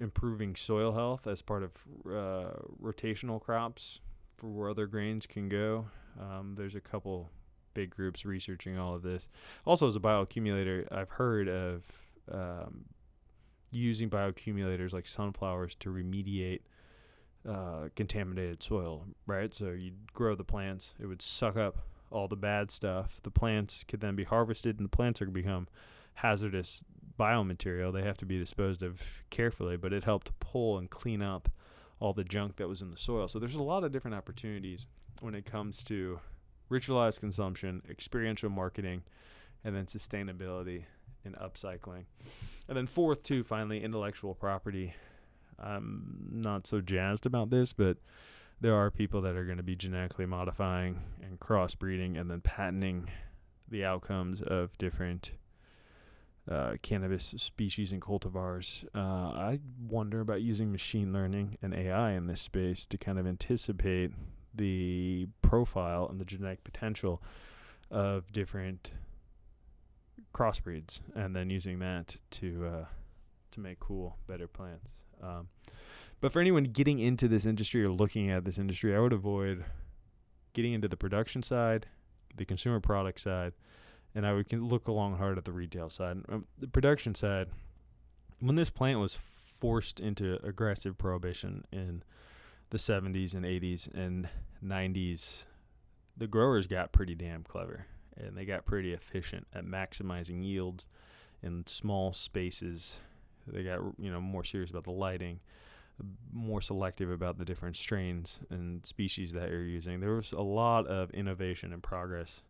improving 0.00 0.56
soil 0.56 0.92
health 0.92 1.26
as 1.26 1.42
part 1.42 1.62
of 1.62 1.72
uh, 2.06 2.58
rotational 2.82 3.40
crops 3.40 4.00
for 4.36 4.48
where 4.48 4.68
other 4.68 4.86
grains 4.86 5.26
can 5.26 5.48
go. 5.48 5.86
Um, 6.20 6.54
there's 6.56 6.74
a 6.74 6.80
couple 6.80 7.30
big 7.76 7.90
groups 7.90 8.24
researching 8.24 8.78
all 8.78 8.94
of 8.94 9.02
this. 9.02 9.28
Also, 9.66 9.86
as 9.86 9.94
a 9.94 10.00
bioaccumulator, 10.00 10.90
I've 10.90 11.10
heard 11.10 11.46
of 11.48 11.82
um, 12.32 12.86
using 13.70 14.08
bioaccumulators 14.08 14.92
like 14.92 15.06
sunflowers 15.06 15.74
to 15.76 15.90
remediate 15.90 16.62
uh, 17.46 17.90
contaminated 17.94 18.62
soil, 18.62 19.04
right? 19.26 19.54
So 19.54 19.66
you'd 19.66 20.12
grow 20.14 20.34
the 20.34 20.42
plants, 20.42 20.94
it 20.98 21.06
would 21.06 21.22
suck 21.22 21.56
up 21.56 21.76
all 22.10 22.28
the 22.28 22.36
bad 22.36 22.70
stuff. 22.70 23.20
The 23.22 23.30
plants 23.30 23.84
could 23.86 24.00
then 24.00 24.16
be 24.16 24.24
harvested, 24.24 24.78
and 24.78 24.84
the 24.84 24.96
plants 24.96 25.20
are 25.20 25.26
become 25.26 25.68
hazardous 26.14 26.82
biomaterial. 27.18 27.92
They 27.92 28.02
have 28.02 28.16
to 28.18 28.26
be 28.26 28.38
disposed 28.38 28.82
of 28.82 29.00
carefully, 29.28 29.76
but 29.76 29.92
it 29.92 30.04
helped 30.04 30.38
pull 30.40 30.78
and 30.78 30.88
clean 30.88 31.20
up 31.20 31.50
all 32.00 32.12
the 32.12 32.24
junk 32.24 32.56
that 32.56 32.68
was 32.68 32.82
in 32.82 32.90
the 32.90 32.96
soil. 32.96 33.28
So 33.28 33.38
there's 33.38 33.54
a 33.54 33.62
lot 33.62 33.84
of 33.84 33.92
different 33.92 34.16
opportunities 34.16 34.86
when 35.20 35.34
it 35.34 35.44
comes 35.44 35.82
to 35.84 36.20
ritualized 36.70 37.20
consumption, 37.20 37.82
experiential 37.88 38.50
marketing, 38.50 39.02
and 39.64 39.74
then 39.74 39.86
sustainability 39.86 40.84
and 41.24 41.36
upcycling. 41.36 42.04
And 42.68 42.76
then 42.76 42.86
fourth, 42.86 43.22
too, 43.22 43.44
finally, 43.44 43.82
intellectual 43.82 44.34
property. 44.34 44.94
I'm 45.58 46.28
not 46.30 46.66
so 46.66 46.80
jazzed 46.80 47.26
about 47.26 47.50
this, 47.50 47.72
but 47.72 47.98
there 48.60 48.74
are 48.74 48.90
people 48.90 49.20
that 49.22 49.36
are 49.36 49.44
going 49.44 49.58
to 49.58 49.62
be 49.62 49.76
genetically 49.76 50.26
modifying 50.26 51.00
and 51.22 51.38
crossbreeding 51.38 52.18
and 52.18 52.30
then 52.30 52.40
patenting 52.40 53.10
the 53.68 53.84
outcomes 53.84 54.40
of 54.40 54.76
different 54.78 55.32
uh, 56.50 56.74
cannabis 56.82 57.34
species 57.36 57.92
and 57.92 58.00
cultivars. 58.00 58.84
Uh, 58.94 58.98
I 58.98 59.58
wonder 59.88 60.20
about 60.20 60.42
using 60.42 60.70
machine 60.70 61.12
learning 61.12 61.58
and 61.60 61.74
AI 61.74 62.12
in 62.12 62.28
this 62.28 62.40
space 62.40 62.86
to 62.86 62.98
kind 62.98 63.18
of 63.18 63.26
anticipate 63.26 64.12
the 64.56 65.28
profile 65.42 66.08
and 66.08 66.20
the 66.20 66.24
genetic 66.24 66.64
potential 66.64 67.22
of 67.90 68.32
different 68.32 68.90
crossbreeds, 70.34 71.00
and 71.14 71.34
then 71.34 71.50
using 71.50 71.78
that 71.78 72.16
to 72.30 72.66
uh, 72.66 72.84
to 73.52 73.60
make 73.60 73.80
cool, 73.80 74.16
better 74.26 74.46
plants. 74.46 74.90
Um, 75.22 75.48
but 76.20 76.32
for 76.32 76.40
anyone 76.40 76.64
getting 76.64 76.98
into 76.98 77.28
this 77.28 77.46
industry 77.46 77.82
or 77.82 77.88
looking 77.88 78.30
at 78.30 78.44
this 78.44 78.58
industry, 78.58 78.94
I 78.94 79.00
would 79.00 79.12
avoid 79.12 79.64
getting 80.52 80.72
into 80.72 80.88
the 80.88 80.96
production 80.96 81.42
side, 81.42 81.86
the 82.34 82.44
consumer 82.44 82.80
product 82.80 83.20
side, 83.20 83.52
and 84.14 84.26
I 84.26 84.32
would 84.32 84.50
look 84.52 84.88
along 84.88 85.18
hard 85.18 85.38
at 85.38 85.44
the 85.44 85.52
retail 85.52 85.90
side. 85.90 86.18
Um, 86.28 86.46
the 86.58 86.68
production 86.68 87.14
side, 87.14 87.48
when 88.40 88.56
this 88.56 88.70
plant 88.70 88.98
was 88.98 89.18
forced 89.60 90.00
into 90.00 90.38
aggressive 90.44 90.98
prohibition 90.98 91.64
in 91.72 92.02
the 92.70 92.78
70s 92.78 93.34
and 93.34 93.44
80s 93.44 93.92
and 93.94 94.28
90s, 94.64 95.44
the 96.16 96.26
growers 96.26 96.66
got 96.66 96.92
pretty 96.92 97.14
damn 97.14 97.42
clever 97.42 97.86
and 98.16 98.36
they 98.36 98.44
got 98.44 98.64
pretty 98.64 98.92
efficient 98.92 99.46
at 99.54 99.64
maximizing 99.64 100.44
yields 100.44 100.86
in 101.42 101.66
small 101.66 102.12
spaces. 102.12 102.98
They 103.46 103.62
got 103.62 103.80
you 103.98 104.10
know 104.10 104.20
more 104.20 104.44
serious 104.44 104.70
about 104.70 104.84
the 104.84 104.90
lighting, 104.90 105.40
more 106.32 106.60
selective 106.60 107.10
about 107.10 107.38
the 107.38 107.44
different 107.44 107.76
strains 107.76 108.40
and 108.50 108.84
species 108.84 109.32
that 109.32 109.50
you're 109.50 109.62
using. 109.62 110.00
There 110.00 110.14
was 110.14 110.32
a 110.32 110.40
lot 110.40 110.86
of 110.86 111.10
innovation 111.10 111.72
and 111.72 111.82
progress 111.82 112.42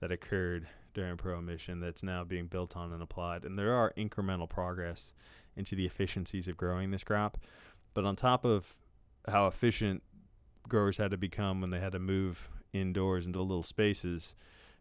that 0.00 0.12
occurred 0.12 0.68
during 0.94 1.16
prohibition 1.16 1.80
that's 1.80 2.02
now 2.02 2.24
being 2.24 2.46
built 2.46 2.76
on 2.76 2.92
and 2.92 3.02
applied, 3.02 3.44
and 3.44 3.58
there 3.58 3.72
are 3.72 3.92
incremental 3.96 4.48
progress 4.48 5.12
into 5.56 5.74
the 5.74 5.86
efficiencies 5.86 6.48
of 6.48 6.56
growing 6.56 6.90
this 6.90 7.04
crop. 7.04 7.38
But 7.94 8.04
on 8.04 8.14
top 8.14 8.44
of 8.44 8.74
how 9.28 9.46
efficient 9.46 10.02
growers 10.68 10.98
had 10.98 11.10
to 11.10 11.16
become 11.16 11.60
when 11.60 11.70
they 11.70 11.80
had 11.80 11.92
to 11.92 11.98
move 11.98 12.48
indoors 12.72 13.26
into 13.26 13.40
little 13.40 13.62
spaces, 13.62 14.34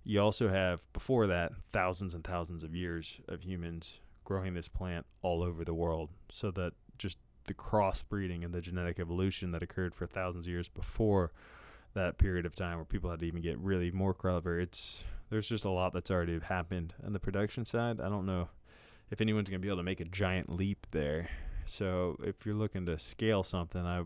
you 0.04 0.22
also 0.22 0.50
have 0.50 0.82
before 0.94 1.28
that 1.28 1.52
thousands 1.72 2.14
and 2.14 2.24
thousands 2.24 2.64
of 2.64 2.76
years 2.76 3.18
of 3.28 3.42
humans 3.44 4.00
growing 4.24 4.54
this 4.54 4.68
plant 4.68 5.06
all 5.22 5.44
over 5.44 5.64
the 5.64 5.74
world 5.74 6.10
so 6.30 6.52
that 6.52 6.74
just 6.98 7.18
the 7.46 7.54
crossbreeding 7.54 8.44
and 8.44 8.54
the 8.54 8.62
genetic 8.62 9.00
evolution 9.00 9.52
that 9.52 9.62
occurred 9.62 9.94
for 9.94 10.08
thousands 10.08 10.46
of 10.46 10.52
years 10.52 10.68
before 10.68 11.32
that 11.94 12.18
period 12.18 12.46
of 12.46 12.56
time 12.56 12.78
where 12.78 12.86
people 12.86 13.10
had 13.10 13.20
to 13.20 13.26
even 13.26 13.42
get 13.42 13.58
really 13.60 13.92
more 13.92 14.14
clever 14.14 14.60
it's 14.60 15.04
there's 15.30 15.48
just 15.48 15.66
a 15.66 15.70
lot 15.70 15.92
that's 15.92 16.12
already 16.12 16.40
happened. 16.40 16.94
On 17.04 17.14
the 17.14 17.20
production 17.20 17.66
side 17.66 18.00
i 18.00 18.10
don't 18.10 18.26
know 18.26 18.50
if 19.12 19.22
anyone's 19.22 19.50
going 19.50 19.62
to 19.62 19.66
be 19.66 19.70
able 19.70 19.78
to 19.78 19.84
make 19.84 20.00
a 20.00 20.06
giant 20.06 20.50
leap 20.50 20.88
there. 20.92 21.30
So 21.68 22.18
if 22.24 22.44
you're 22.46 22.56
looking 22.56 22.86
to 22.88 22.98
scale 22.98 23.44
something 23.44 23.86
i 23.86 24.04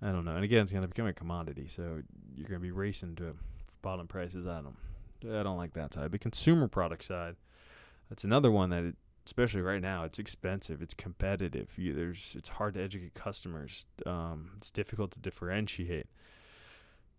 I 0.00 0.12
don't 0.12 0.24
know. 0.24 0.34
And 0.34 0.44
again, 0.44 0.62
it's 0.62 0.72
going 0.72 0.82
to 0.82 0.88
become 0.88 1.06
a 1.06 1.12
commodity, 1.12 1.66
so 1.68 2.02
you're 2.34 2.48
going 2.48 2.60
to 2.60 2.64
be 2.64 2.70
racing 2.70 3.16
to 3.16 3.34
bottom 3.82 4.06
prices. 4.06 4.46
I 4.46 4.60
don't, 4.60 4.76
I 5.38 5.42
don't 5.42 5.56
like 5.56 5.74
that 5.74 5.94
side. 5.94 6.12
The 6.12 6.18
consumer 6.18 6.68
product 6.68 7.04
side, 7.04 7.36
that's 8.08 8.24
another 8.24 8.50
one 8.50 8.70
that, 8.70 8.84
it, 8.84 8.96
especially 9.26 9.60
right 9.60 9.82
now, 9.82 10.04
it's 10.04 10.18
expensive. 10.18 10.80
It's 10.80 10.94
competitive. 10.94 11.70
You, 11.76 11.94
there's, 11.94 12.34
it's 12.38 12.48
hard 12.48 12.74
to 12.74 12.82
educate 12.82 13.14
customers. 13.14 13.86
Um, 14.06 14.52
it's 14.56 14.70
difficult 14.70 15.10
to 15.12 15.18
differentiate, 15.18 16.06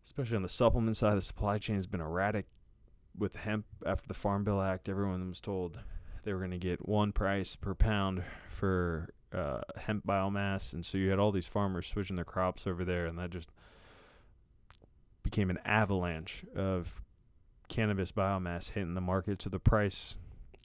especially 0.06 0.38
on 0.38 0.44
the 0.44 0.50
supplement 0.50 0.96
side. 0.96 1.18
The 1.18 1.22
supply 1.22 1.58
chain 1.58 1.76
has 1.76 1.88
been 1.88 2.02
erratic 2.02 2.46
with 3.18 3.36
hemp 3.36 3.66
after 3.86 4.08
the 4.08 4.14
Farm 4.14 4.46
Bill 4.46 4.62
Act. 4.62 4.88
Everyone 4.88 5.28
was 5.28 5.42
told 5.42 5.80
they 6.24 6.32
were 6.34 6.40
going 6.40 6.52
to 6.52 6.58
get 6.58 6.88
one 6.88 7.12
price 7.12 7.56
per 7.56 7.74
pound 7.74 8.24
for 8.50 9.10
uh, 9.34 9.62
hemp 9.78 10.06
biomass, 10.06 10.74
and 10.74 10.86
so 10.86 10.98
you 10.98 11.10
had 11.10 11.20
all 11.20 11.32
these 11.32 11.48
farmers 11.48 11.88
switching 11.88 12.16
their 12.16 12.26
crops 12.26 12.66
over 12.66 12.84
there, 12.84 13.06
and 13.06 13.18
that 13.20 13.30
just 13.30 13.52
became 15.24 15.50
an 15.50 15.60
avalanche 15.66 16.44
of 16.56 17.02
cannabis 17.68 18.12
biomass 18.12 18.72
hitting 18.72 18.96
the 18.96 19.02
market. 19.02 19.42
So 19.42 19.50
the 19.50 19.60
price 19.60 20.16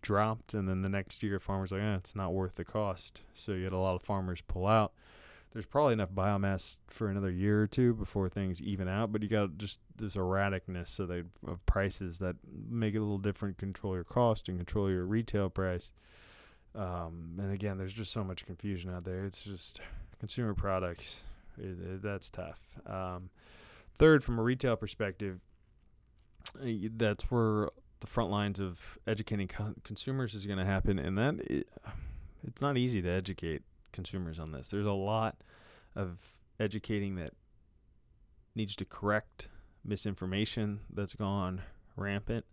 dropped, 0.01 0.55
and 0.55 0.69
then 0.69 0.83
the 0.83 0.89
next 0.89 1.23
year, 1.23 1.41
farmers 1.41 1.73
like, 1.73 1.83
eh, 1.83 1.97
it's 1.97 2.15
not 2.15 2.33
worth 2.33 2.55
the 2.55 2.65
cost. 2.65 3.23
So 3.35 3.53
you 3.53 3.65
had 3.65 3.73
a 3.73 3.79
lot 3.79 3.97
of 3.97 4.03
farmers 4.03 4.41
pull 4.47 4.67
out. 4.67 4.93
There's 5.53 5.67
probably 5.67 5.93
enough 5.93 6.11
biomass 6.11 6.79
for 6.89 7.09
another 7.09 7.31
year 7.31 7.63
or 7.63 7.67
two 7.69 7.95
before 7.95 8.29
things 8.29 8.61
even 8.61 8.89
out, 8.89 9.13
but 9.13 9.23
you 9.23 9.29
got 9.29 9.57
just 9.57 9.79
this 9.97 10.17
erraticness 10.17 10.99
of, 10.99 11.67
prices 11.67 12.19
that 12.19 12.35
make 12.69 12.95
it 12.95 12.99
a 12.99 13.03
little 13.03 13.19
different. 13.19 13.57
Control 13.57 13.95
your 13.95 14.03
cost 14.03 14.49
and 14.49 14.59
control 14.59 14.91
your 14.91 15.05
retail 15.05 15.49
price. 15.49 15.93
Um, 16.75 17.37
and 17.39 17.53
again, 17.53 17.79
there's 17.79 17.93
just 17.93 18.13
so 18.13 18.25
much 18.25 18.47
confusion 18.47 18.93
out 18.93 19.05
there. 19.05 19.25
It's 19.25 19.45
just 19.45 19.81
consumer 20.19 20.55
products. 20.55 21.25
It, 21.57 21.79
it, 21.81 22.03
that's 22.03 22.31
tough. 22.31 22.59
Um, 22.87 23.31
third, 23.97 24.25
from 24.25 24.39
a 24.39 24.43
retail 24.43 24.77
perspective, 24.77 25.41
uh, 26.61 26.67
that's 26.97 27.31
where 27.31 27.69
the 28.01 28.07
front 28.07 28.31
lines 28.31 28.59
of 28.59 28.99
educating 29.07 29.49
co- 29.49 29.75
consumers 29.85 30.35
is 30.35 30.47
going 30.47 30.59
to 30.59 30.65
happen, 30.65 30.99
and 30.99 31.17
that 31.17 31.37
it, 31.51 31.69
it's 32.47 32.61
not 32.61 32.77
easy 32.77 33.01
to 33.03 33.09
educate 33.09 33.63
consumers 33.93 34.39
on 34.39 34.53
this. 34.53 34.69
There's 34.69 34.87
a 34.87 34.93
lot 34.93 35.37
of 35.95 36.19
educating 36.59 37.15
that 37.17 37.33
needs 38.55 38.75
to 38.77 38.85
correct 38.85 39.49
misinformation 39.85 40.81
that's 40.93 41.15
gone 41.15 41.63
rampant. 41.97 42.45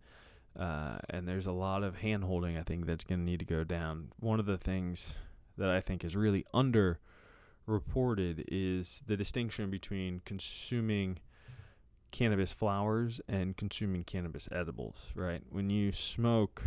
Uh, 0.58 0.98
and 1.08 1.26
there's 1.26 1.46
a 1.46 1.52
lot 1.52 1.82
of 1.82 1.96
hand 1.96 2.24
holding 2.24 2.58
I 2.58 2.62
think 2.62 2.86
that's 2.86 3.04
going 3.04 3.20
to 3.20 3.24
need 3.24 3.38
to 3.38 3.44
go 3.44 3.64
down. 3.64 4.12
One 4.20 4.38
of 4.38 4.46
the 4.46 4.58
things 4.58 5.14
that 5.56 5.70
I 5.70 5.80
think 5.80 6.04
is 6.04 6.14
really 6.14 6.44
underreported 6.54 8.44
is 8.48 9.02
the 9.06 9.16
distinction 9.16 9.70
between 9.70 10.20
consuming 10.24 11.18
cannabis 12.10 12.52
flowers 12.52 13.20
and 13.28 13.56
consuming 13.56 14.04
cannabis 14.04 14.48
edibles, 14.52 15.06
right? 15.14 15.42
When 15.48 15.70
you 15.70 15.92
smoke 15.92 16.64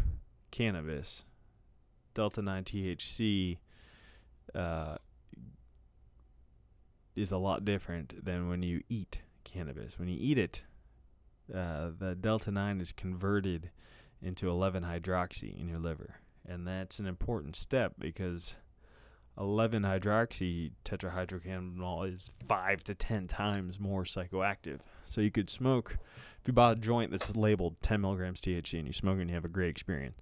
cannabis, 0.51 1.23
delta 2.13 2.41
9 2.41 2.63
THC 2.63 3.59
uh, 4.55 4.97
is 7.15 7.31
a 7.31 7.37
lot 7.37 7.63
different 7.63 8.25
than 8.25 8.49
when 8.49 8.63
you 8.63 8.81
eat 8.89 9.19
cannabis. 9.43 9.99
When 9.99 10.07
you 10.09 10.17
eat 10.19 10.37
it, 10.37 10.63
uh, 11.53 11.89
the 11.97 12.15
delta 12.15 12.51
9 12.51 12.81
is 12.81 12.91
converted 12.91 13.69
into 14.21 14.49
11 14.49 14.83
hydroxy 14.83 15.59
in 15.59 15.67
your 15.67 15.79
liver. 15.79 16.15
And 16.47 16.67
that's 16.67 16.99
an 16.99 17.07
important 17.07 17.55
step 17.55 17.93
because 17.99 18.55
11 19.39 19.83
hydroxy 19.83 20.71
tetrahydrocannabinol 20.83 22.13
is 22.13 22.29
5 22.47 22.83
to 22.85 22.95
10 22.95 23.27
times 23.27 23.79
more 23.79 24.03
psychoactive. 24.03 24.79
So 25.05 25.21
you 25.21 25.31
could 25.31 25.49
smoke, 25.49 25.97
if 26.41 26.47
you 26.47 26.53
bought 26.53 26.77
a 26.77 26.79
joint 26.79 27.11
that's 27.11 27.35
labeled 27.35 27.75
10 27.81 28.01
milligrams 28.01 28.41
THC 28.41 28.79
and 28.79 28.87
you 28.87 28.93
smoke 28.93 29.17
it 29.17 29.21
and 29.21 29.29
you 29.29 29.35
have 29.35 29.45
a 29.45 29.49
great 29.49 29.69
experience. 29.69 30.19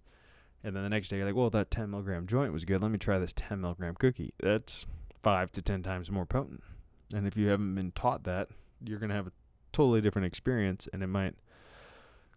And 0.64 0.76
then 0.76 0.84
the 0.84 0.90
next 0.90 1.10
day 1.10 1.18
you're 1.18 1.26
like, 1.26 1.36
well, 1.36 1.50
that 1.50 1.72
10 1.72 1.92
milligram 1.92 2.26
joint 2.26 2.54
was 2.54 2.66
good. 2.66 2.82
Let 2.82 2.92
me 2.92 2.98
try 2.98 3.20
this 3.20 3.34
10 3.34 3.62
milligram 3.62 3.96
cookie. 3.96 4.34
That's 4.42 4.86
5 5.22 5.52
to 5.54 5.62
10 5.62 5.84
times 5.84 6.10
more 6.10 6.26
potent. 6.26 6.64
And 7.14 7.28
if 7.28 7.38
you 7.38 7.48
haven't 7.50 7.76
been 7.76 7.92
taught 7.92 8.24
that, 8.24 8.50
you're 8.84 9.00
going 9.00 9.10
to 9.10 9.16
have 9.16 9.28
a 9.28 9.32
totally 9.74 10.00
different 10.00 10.26
experience 10.26 10.88
and 10.94 11.04
it 11.04 11.08
might 11.08 11.36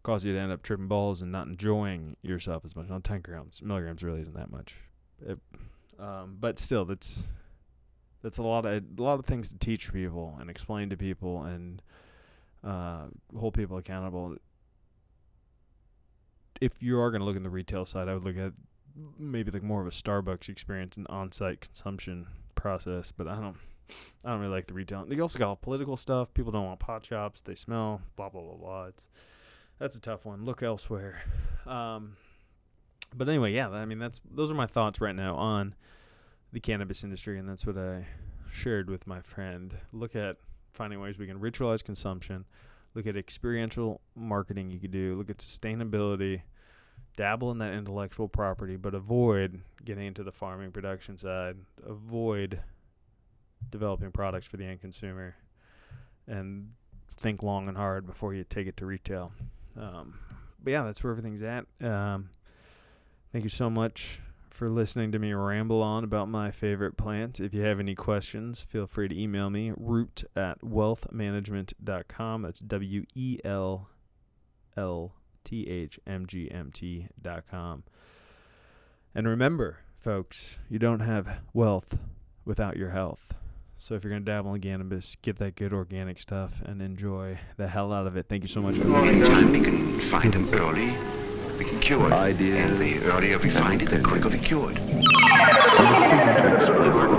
cause 0.03 0.25
you 0.25 0.33
to 0.33 0.38
end 0.38 0.53
up 0.53 0.62
tripping 0.62 0.88
balls 0.88 1.22
and 1.22 1.33
not 1.33 1.46
enjoying 1.46 2.16
yourself 2.22 2.64
as 2.64 2.77
much. 2.77 2.90
On 2.90 3.03
10 3.03 3.20
grams, 3.20 3.61
milligrams 3.62 4.03
really 4.03 4.20
isn't 4.20 4.37
that 4.37 4.51
much. 4.51 4.77
It, 5.25 5.38
um, 5.99 6.37
but 6.38 6.59
still, 6.59 6.85
that's 6.85 7.27
that's 8.22 8.38
a 8.38 8.42
lot 8.42 8.66
of 8.66 8.83
a 8.99 9.03
lot 9.03 9.18
of 9.18 9.25
things 9.25 9.51
to 9.51 9.59
teach 9.59 9.92
people 9.92 10.37
and 10.40 10.51
explain 10.51 10.90
to 10.90 10.96
people 10.96 11.44
and 11.44 11.83
uh, 12.62 13.07
hold 13.37 13.55
people 13.55 13.79
accountable. 13.79 14.37
If 16.61 16.83
you 16.83 17.01
are 17.01 17.11
going 17.11 17.20
to 17.20 17.25
look 17.25 17.37
in 17.37 17.42
the 17.42 17.51
retail 17.51 17.85
side, 17.85 18.09
I 18.09 18.14
would 18.14 18.25
look 18.25 18.37
at 18.37 18.53
maybe 19.18 19.51
like 19.51 19.62
more 19.62 19.81
of 19.81 19.87
a 19.87 19.90
Starbucks 19.90 20.49
experience, 20.49 20.96
and 20.96 21.07
on-site 21.09 21.61
consumption 21.61 22.27
process. 22.55 23.12
But 23.12 23.29
I 23.29 23.37
don't, 23.37 23.57
I 24.25 24.31
don't 24.31 24.40
really 24.40 24.53
like 24.53 24.66
the 24.66 24.75
retail. 24.75 25.05
They 25.07 25.18
also 25.20 25.38
got 25.38 25.49
all 25.49 25.57
political 25.57 25.96
stuff. 25.96 26.35
People 26.35 26.53
don't 26.53 26.64
want 26.64 26.81
pot 26.81 27.07
shops. 27.07 27.40
They 27.40 27.55
smell. 27.55 28.01
Blah 28.16 28.31
blah 28.31 28.42
blah 28.42 28.55
blah. 28.55 28.85
It's 28.87 29.09
that's 29.79 29.96
a 29.96 30.01
tough 30.01 30.25
one. 30.25 30.44
Look 30.44 30.62
elsewhere. 30.62 31.22
Um, 31.66 32.16
but 33.14 33.29
anyway, 33.29 33.53
yeah. 33.53 33.68
I 33.68 33.85
mean, 33.85 33.99
that's 33.99 34.20
those 34.31 34.51
are 34.51 34.55
my 34.55 34.66
thoughts 34.66 35.01
right 35.01 35.14
now 35.14 35.37
on 35.37 35.75
the 36.53 36.61
cannabis 36.61 37.05
industry, 37.05 37.38
and 37.38 37.49
that's 37.49 37.66
what 37.66 37.77
I 37.77 38.07
shared 38.51 38.90
with 38.90 39.07
my 39.07 39.20
friend. 39.20 39.75
Look 39.92 40.16
at 40.16 40.37
finding 40.72 41.01
ways 41.01 41.18
we 41.18 41.27
can 41.27 41.40
ritualize 41.40 41.85
consumption. 41.85 42.44
Look 42.94 43.07
at 43.07 43.16
experiential 43.16 44.01
marketing 44.14 44.70
you 44.70 44.79
could 44.79 44.90
do. 44.90 45.16
Look 45.16 45.31
at 45.31 45.38
sustainability. 45.38 46.42
Dabble 47.16 47.51
in 47.51 47.59
that 47.59 47.72
intellectual 47.72 48.29
property, 48.29 48.77
but 48.77 48.94
avoid 48.94 49.62
getting 49.85 50.07
into 50.07 50.22
the 50.22 50.33
farming 50.33 50.72
production 50.72 51.16
side. 51.16 51.57
Avoid 51.87 52.61
developing 53.70 54.12
products 54.12 54.46
for 54.46 54.56
the 54.56 54.64
end 54.64 54.80
consumer, 54.80 55.36
and 56.26 56.72
think 57.18 57.42
long 57.42 57.68
and 57.68 57.76
hard 57.76 58.06
before 58.06 58.34
you 58.34 58.44
take 58.44 58.66
it 58.66 58.76
to 58.78 58.86
retail. 58.86 59.32
Um, 59.78 60.18
but 60.62 60.70
yeah, 60.70 60.84
that's 60.84 61.02
where 61.02 61.10
everything's 61.10 61.42
at. 61.42 61.66
Um, 61.82 62.30
thank 63.32 63.44
you 63.44 63.50
so 63.50 63.70
much 63.70 64.20
for 64.50 64.70
listening 64.70 65.12
to 65.12 65.18
me 65.18 65.34
ramble 65.34 65.82
on 65.82 66.02
about 66.02 66.28
my 66.28 66.50
favorite 66.50 66.96
plant. 66.96 67.40
If 67.40 67.52
you 67.52 67.62
have 67.62 67.78
any 67.78 67.94
questions, 67.94 68.62
feel 68.62 68.86
free 68.86 69.06
to 69.06 69.18
email 69.18 69.50
me, 69.50 69.72
root 69.76 70.24
at 70.34 70.60
wealthmanagement.com. 70.62 72.42
That's 72.42 72.60
W 72.60 73.04
E 73.14 73.38
L 73.44 73.90
L 74.76 75.12
T 75.44 75.68
H 75.68 76.00
M 76.06 76.26
G 76.26 76.50
M 76.50 76.70
T.com. 76.72 77.84
And 79.14 79.28
remember, 79.28 79.78
folks, 79.98 80.58
you 80.68 80.78
don't 80.78 81.00
have 81.00 81.40
wealth 81.52 81.98
without 82.44 82.76
your 82.76 82.90
health. 82.90 83.34
So 83.78 83.94
if 83.94 84.02
you're 84.02 84.10
going 84.10 84.24
to 84.24 84.30
dabble 84.30 84.54
in 84.54 84.60
cannabis, 84.62 85.16
get 85.22 85.38
that 85.38 85.54
good 85.54 85.72
organic 85.72 86.18
stuff 86.18 86.62
and 86.64 86.80
enjoy 86.80 87.38
the 87.56 87.68
hell 87.68 87.92
out 87.92 88.06
of 88.06 88.16
it. 88.16 88.26
Thank 88.28 88.42
you 88.42 88.48
so 88.48 88.62
much 88.62 88.76
for 88.76 88.84
listening. 88.84 89.22
Anytime 89.22 89.52
we 89.52 89.60
can 89.60 90.00
find 90.00 90.32
them 90.32 90.48
early, 90.54 90.96
we 91.58 91.64
can 91.64 91.78
cure 91.80 92.06
it. 92.06 92.12
Ideas 92.12 92.70
And 92.70 92.78
the 92.80 93.04
earlier 93.04 93.38
we 93.38 93.50
find 93.50 93.82
it, 93.82 93.90
the 93.90 94.00
quicker 94.00 94.28
we 94.30 94.38
cure 94.38 94.72
it. 94.72 94.78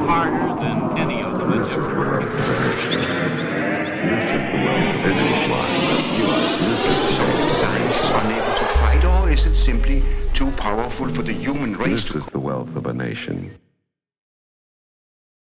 Harder 0.08 0.62
than 0.62 0.98
any 0.98 1.22
of 1.22 1.38
them 1.38 1.52
has 1.54 1.70
ever 1.70 2.00
worked. 2.00 2.32
This 4.08 4.24
is 4.24 4.44
the 4.52 4.58
wealth 4.64 4.96
of 4.96 5.06
evidence 5.06 5.52
line 5.52 5.82
that 5.92 6.06
you 6.18 6.26
are 6.26 6.48
So 6.58 7.26
science 7.62 7.98
is 7.98 8.10
unable 8.16 8.54
to 8.58 8.66
fight, 8.80 9.04
or 9.06 9.30
is 9.30 9.46
it 9.46 9.56
simply 9.56 10.04
too 10.34 10.52
powerful 10.52 11.14
for 11.14 11.22
the 11.22 11.34
human 11.34 11.76
race 11.76 12.06
This 12.06 12.16
is 12.16 12.26
the 12.28 12.40
wealth 12.40 12.76
of 12.76 12.88
a 12.88 12.94
nation. 12.94 13.58